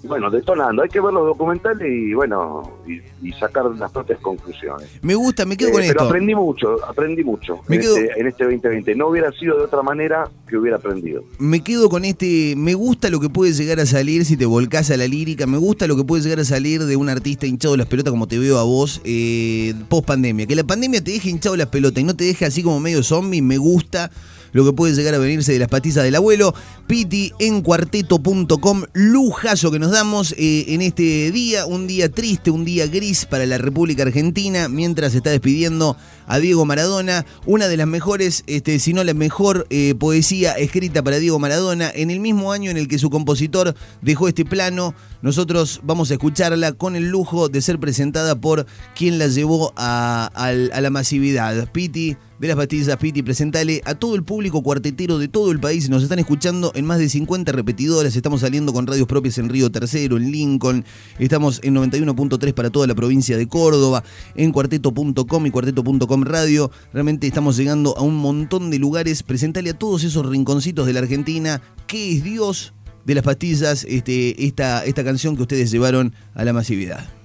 bueno, 0.05 0.31
detonando. 0.31 0.83
Hay 0.83 0.89
que 0.89 1.01
ver 1.01 1.13
los 1.13 1.27
documentales 1.27 1.87
y, 1.91 2.15
bueno, 2.15 2.63
y, 2.87 3.29
y 3.29 3.33
sacar 3.33 3.65
las 3.77 3.91
propias 3.91 4.21
conclusiones. 4.21 4.89
Me 5.03 5.15
gusta, 5.15 5.45
me 5.45 5.57
quedo 5.57 5.69
Eh, 5.71 5.73
con 5.73 5.81
pero 5.81 5.93
esto. 5.93 6.05
aprendí 6.05 6.35
mucho, 6.35 6.77
aprendí 6.87 7.25
mucho 7.25 7.61
Me 7.69 7.77
en, 7.77 7.83
quedo- 7.83 7.97
este, 7.97 8.21
en 8.21 8.27
este 8.29 8.45
2020. 8.45 8.95
No 8.95 9.09
hubiera 9.09 9.31
sido 9.33 9.57
de 9.59 9.65
otra 9.65 9.83
manera 9.83 10.31
que 10.49 10.57
hubiera 10.57 10.77
aprendido. 10.77 11.25
Me 11.39 11.63
quedo 11.63 11.89
con 11.89 12.05
este. 12.05 12.55
Me 12.57 12.75
gusta 12.75 13.11
lo 13.11 13.21
que 13.21 13.29
puede 13.29 13.53
llegar 13.53 13.81
a 13.81 13.87
salir 13.87 14.25
si 14.25 14.37
te 14.37 14.47
volcás 14.47 14.91
a 14.91 14.97
la 14.97 15.07
lírica. 15.09 15.47
Me 15.47 15.59
gusta 15.59 15.87
lo 15.87 15.97
que 15.97 16.05
puede 16.05 16.23
llegar 16.23 16.41
a 16.41 16.45
salir 16.45 16.85
de 16.85 16.97
un 16.97 17.09
artista 17.09 17.47
hinchado 17.47 17.77
las 17.77 17.87
pelotas 17.87 18.11
como 18.13 18.29
te 18.29 18.39
veo 18.39 18.59
a 18.59 18.63
vos 18.63 19.01
eh, 19.05 19.75
post 19.89 20.07
pandemia. 20.07 20.47
Que 20.47 20.55
la 20.57 20.65
pandemia 20.65 21.03
te 21.03 21.11
deje 21.11 21.29
hinchado 21.31 21.57
las 21.57 21.67
pelotas 21.69 22.01
y 22.01 22.05
no 22.05 22.15
te 22.17 22.25
deje 22.25 22.45
así 22.47 22.63
como 22.63 22.79
medio 22.81 23.03
zombie. 23.03 23.43
Me 23.43 23.59
gusta 23.59 24.11
lo 24.53 24.65
que 24.65 24.73
puede 24.73 24.95
llegar 24.95 25.15
a 25.15 25.19
venirse 25.19 25.53
de 25.53 25.59
las 25.59 25.69
patizas 25.69 26.05
del 26.05 26.15
abuelo. 26.15 26.55
Piti 26.87 27.33
en 27.39 27.63
cuarteto.com. 27.63 28.85
Lujazo 28.93 29.71
que 29.71 29.79
nos 29.79 29.91
damos 29.91 30.33
eh, 30.39 30.67
en 30.69 30.83
este 30.83 31.31
día. 31.31 31.67
Un 31.67 31.87
día 31.87 32.09
triste, 32.09 32.51
un 32.51 32.65
día 32.65 32.87
gris 32.87 33.27
para 33.27 33.47
la 33.47 33.59
República 33.59 34.03
Argentina. 34.03 34.69
Mientras 34.69 35.15
está 35.15 35.31
despidiendo 35.31 35.97
a 36.27 36.39
Diego 36.39 36.65
Maradona. 36.65 37.27
Una 37.47 37.69
de 37.69 37.77
las 37.77 37.87
mejores, 37.87 38.45
este, 38.47 38.79
si 38.79 38.93
no 38.93 39.05
la 39.05 39.15
mejor 39.15 39.67
eh, 39.71 39.95
poesía 39.99 40.53
escrita 40.53 41.03
para 41.03 41.19
Diego 41.19 41.39
Maradona. 41.39 41.91
En 41.95 42.11
el 42.11 42.21
mismo 42.21 42.53
año 42.53 42.71
en 42.71 42.77
el 42.77 42.89
que 42.89 42.99
su 42.99 43.11
compositor 43.11 43.75
dejó 44.03 44.29
este 44.29 44.45
plano. 44.45 44.95
Nosotros 45.23 45.81
vamos 45.83 46.11
a 46.11 46.15
escucharla 46.15 46.73
con 46.73 46.97
el 46.97 47.09
lujo 47.09 47.49
de 47.49 47.61
ser 47.61 47.79
presentada 47.79 48.41
por 48.41 48.67
quien 48.95 49.19
la 49.19 49.27
llevó 49.27 49.73
a, 49.77 50.31
a 50.35 50.81
la 50.81 50.91
masividad. 50.91 51.71
Piti 51.73 52.17
de 52.39 52.49
las 52.49 52.57
pastillas 52.57 52.97
Piti, 52.97 53.23
presentale 53.23 53.83
a 53.85 53.95
todo 53.95 54.15
el 54.15 54.23
público 54.23 54.63
cuartetero 54.63 55.19
de 55.19 55.29
todo 55.29 55.51
el 55.51 55.61
país. 55.61 55.89
Nos 55.89 56.03
están 56.03 56.19
escuchando 56.19 56.73
en 56.75 56.85
más 56.85 56.99
de 56.99 57.09
50 57.09 57.51
repetidoras. 57.53 58.15
Estamos 58.15 58.43
saliendo 58.43 58.73
con 58.73 58.87
radios 58.87 59.09
propias 59.09 59.39
en 59.39 59.49
Río 59.49 59.71
Tercero, 59.71 60.17
en 60.17 60.31
Lincoln. 60.31 60.85
Estamos 61.19 61.61
en 61.65 61.75
91.3 61.75 62.55
para 62.55 62.71
toda 62.71 62.87
la 62.87 62.95
provincia 62.95 63.37
de 63.37 63.49
Córdoba, 63.49 64.05
en 64.35 64.53
cuarteto.com 64.53 65.47
y 65.47 65.51
cuarteto.com 65.51 66.23
radio. 66.23 66.71
Realmente 66.93 67.27
estamos 67.27 67.57
llegando 67.57 67.97
a 67.97 68.03
un 68.03 68.17
montón 68.17 68.71
de 68.71 68.79
lugares. 68.79 69.23
Presentale 69.23 69.71
a 69.71 69.79
todos 69.79 70.05
esos 70.05 70.25
rinconcitos 70.25 70.87
de 70.87 70.93
la 70.93 71.01
Argentina. 71.01 71.61
¿Qué 71.87 72.17
es 72.17 72.25
Dios? 72.25 72.73
De 73.05 73.15
las 73.15 73.25
pastillas, 73.25 73.85
este, 73.89 74.45
esta, 74.45 74.85
esta 74.85 75.03
canción 75.03 75.35
que 75.35 75.43
ustedes 75.43 75.71
llevaron 75.71 76.15
a 76.35 76.45
la 76.45 76.53
masividad. 76.53 77.18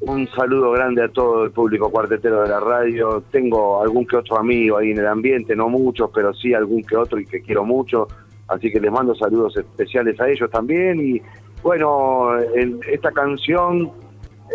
Un 0.00 0.28
saludo 0.28 0.70
grande 0.70 1.02
a 1.02 1.08
todo 1.08 1.44
el 1.44 1.50
público 1.50 1.90
cuartetero 1.90 2.42
de 2.42 2.48
la 2.48 2.60
radio. 2.60 3.22
Tengo 3.32 3.82
algún 3.82 4.06
que 4.06 4.16
otro 4.16 4.38
amigo 4.38 4.76
ahí 4.78 4.92
en 4.92 4.98
el 4.98 5.06
ambiente, 5.06 5.56
no 5.56 5.68
muchos, 5.68 6.10
pero 6.14 6.32
sí 6.34 6.54
algún 6.54 6.82
que 6.84 6.96
otro 6.96 7.18
y 7.18 7.26
que 7.26 7.40
quiero 7.42 7.64
mucho. 7.64 8.06
Así 8.46 8.70
que 8.70 8.80
les 8.80 8.92
mando 8.92 9.14
saludos 9.16 9.56
especiales 9.56 10.18
a 10.20 10.28
ellos 10.28 10.50
también. 10.50 11.00
Y 11.00 11.20
bueno, 11.62 12.38
en- 12.54 12.78
esta 12.90 13.10
canción 13.10 13.90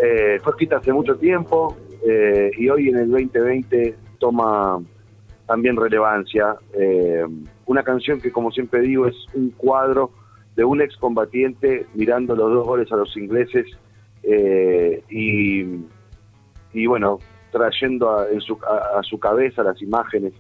eh, 0.02 0.40
fue 0.42 0.52
escrita 0.54 0.78
hace 0.78 0.94
mucho 0.94 1.16
tiempo 1.18 1.76
eh, 2.08 2.50
y 2.58 2.70
hoy 2.70 2.88
en 2.90 2.98
el 2.98 3.12
2020 3.12 3.96
toma 4.20 4.80
también 5.46 5.76
relevancia. 5.76 6.56
Eh, 6.74 7.26
una 7.66 7.84
canción 7.84 8.22
que, 8.22 8.32
como 8.32 8.50
siempre 8.50 8.80
digo, 8.80 9.08
es 9.08 9.16
un 9.34 9.50
cuadro 9.52 10.10
de 10.56 10.64
un 10.64 10.82
excombatiente 10.82 11.86
mirando 11.96 12.34
los 12.36 12.50
dos 12.54 12.66
goles 12.66 12.92
a 12.94 12.96
los 12.96 13.16
ingleses 13.18 13.66
eh, 14.24 15.04
y, 15.10 15.64
y 16.74 16.86
bueno, 16.88 17.20
trayendo 17.52 18.10
a, 18.10 19.04
su 19.04 19.20
cabeza 19.20 19.64
las 19.64 19.82
imágenes 19.82 20.34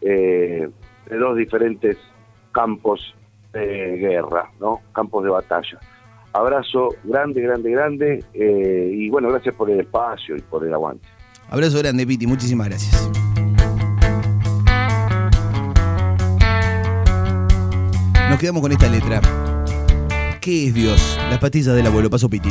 eh, 0.00 0.68
de 1.06 1.16
dos 1.16 1.36
diferentes 1.36 1.96
campos 2.52 3.14
de 3.52 3.96
guerra, 3.98 4.50
¿no? 4.60 4.80
Campos 4.92 5.24
de 5.24 5.30
batalla. 5.30 5.78
Abrazo 6.32 6.90
grande, 7.02 7.40
grande, 7.42 7.70
grande 7.70 8.24
eh, 8.34 8.90
y 8.94 9.10
bueno, 9.10 9.28
gracias 9.30 9.54
por 9.56 9.68
el 9.68 9.80
espacio 9.80 10.36
y 10.36 10.40
por 10.40 10.64
el 10.64 10.72
aguante. 10.72 11.06
Abrazo 11.48 11.78
grande, 11.78 12.06
Piti. 12.06 12.26
Muchísimas 12.26 12.68
gracias. 12.68 13.10
Nos 18.30 18.38
quedamos 18.38 18.62
con 18.62 18.70
esta 18.70 18.88
letra. 18.88 19.20
¿Qué 20.40 20.68
es 20.68 20.74
Dios? 20.74 21.18
Las 21.28 21.40
pastillas 21.40 21.74
del 21.74 21.86
abuelo. 21.88 22.08
Paso 22.08 22.30
Piti. 22.30 22.50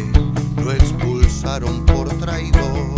por 1.59 2.07
traidor. 2.17 2.95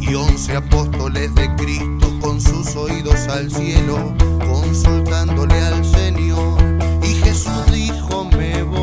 Y 0.00 0.14
once 0.14 0.56
apóstoles 0.56 1.34
de 1.34 1.54
Cristo 1.56 2.18
con 2.20 2.40
sus 2.40 2.74
oídos 2.76 3.28
al 3.28 3.50
cielo 3.50 4.14
consultándole 4.50 5.60
al 5.60 5.84
Señor. 5.84 6.58
Y 7.02 7.14
Jesús 7.16 7.66
dijo 7.70 8.24
me 8.24 8.62
voy 8.62 8.81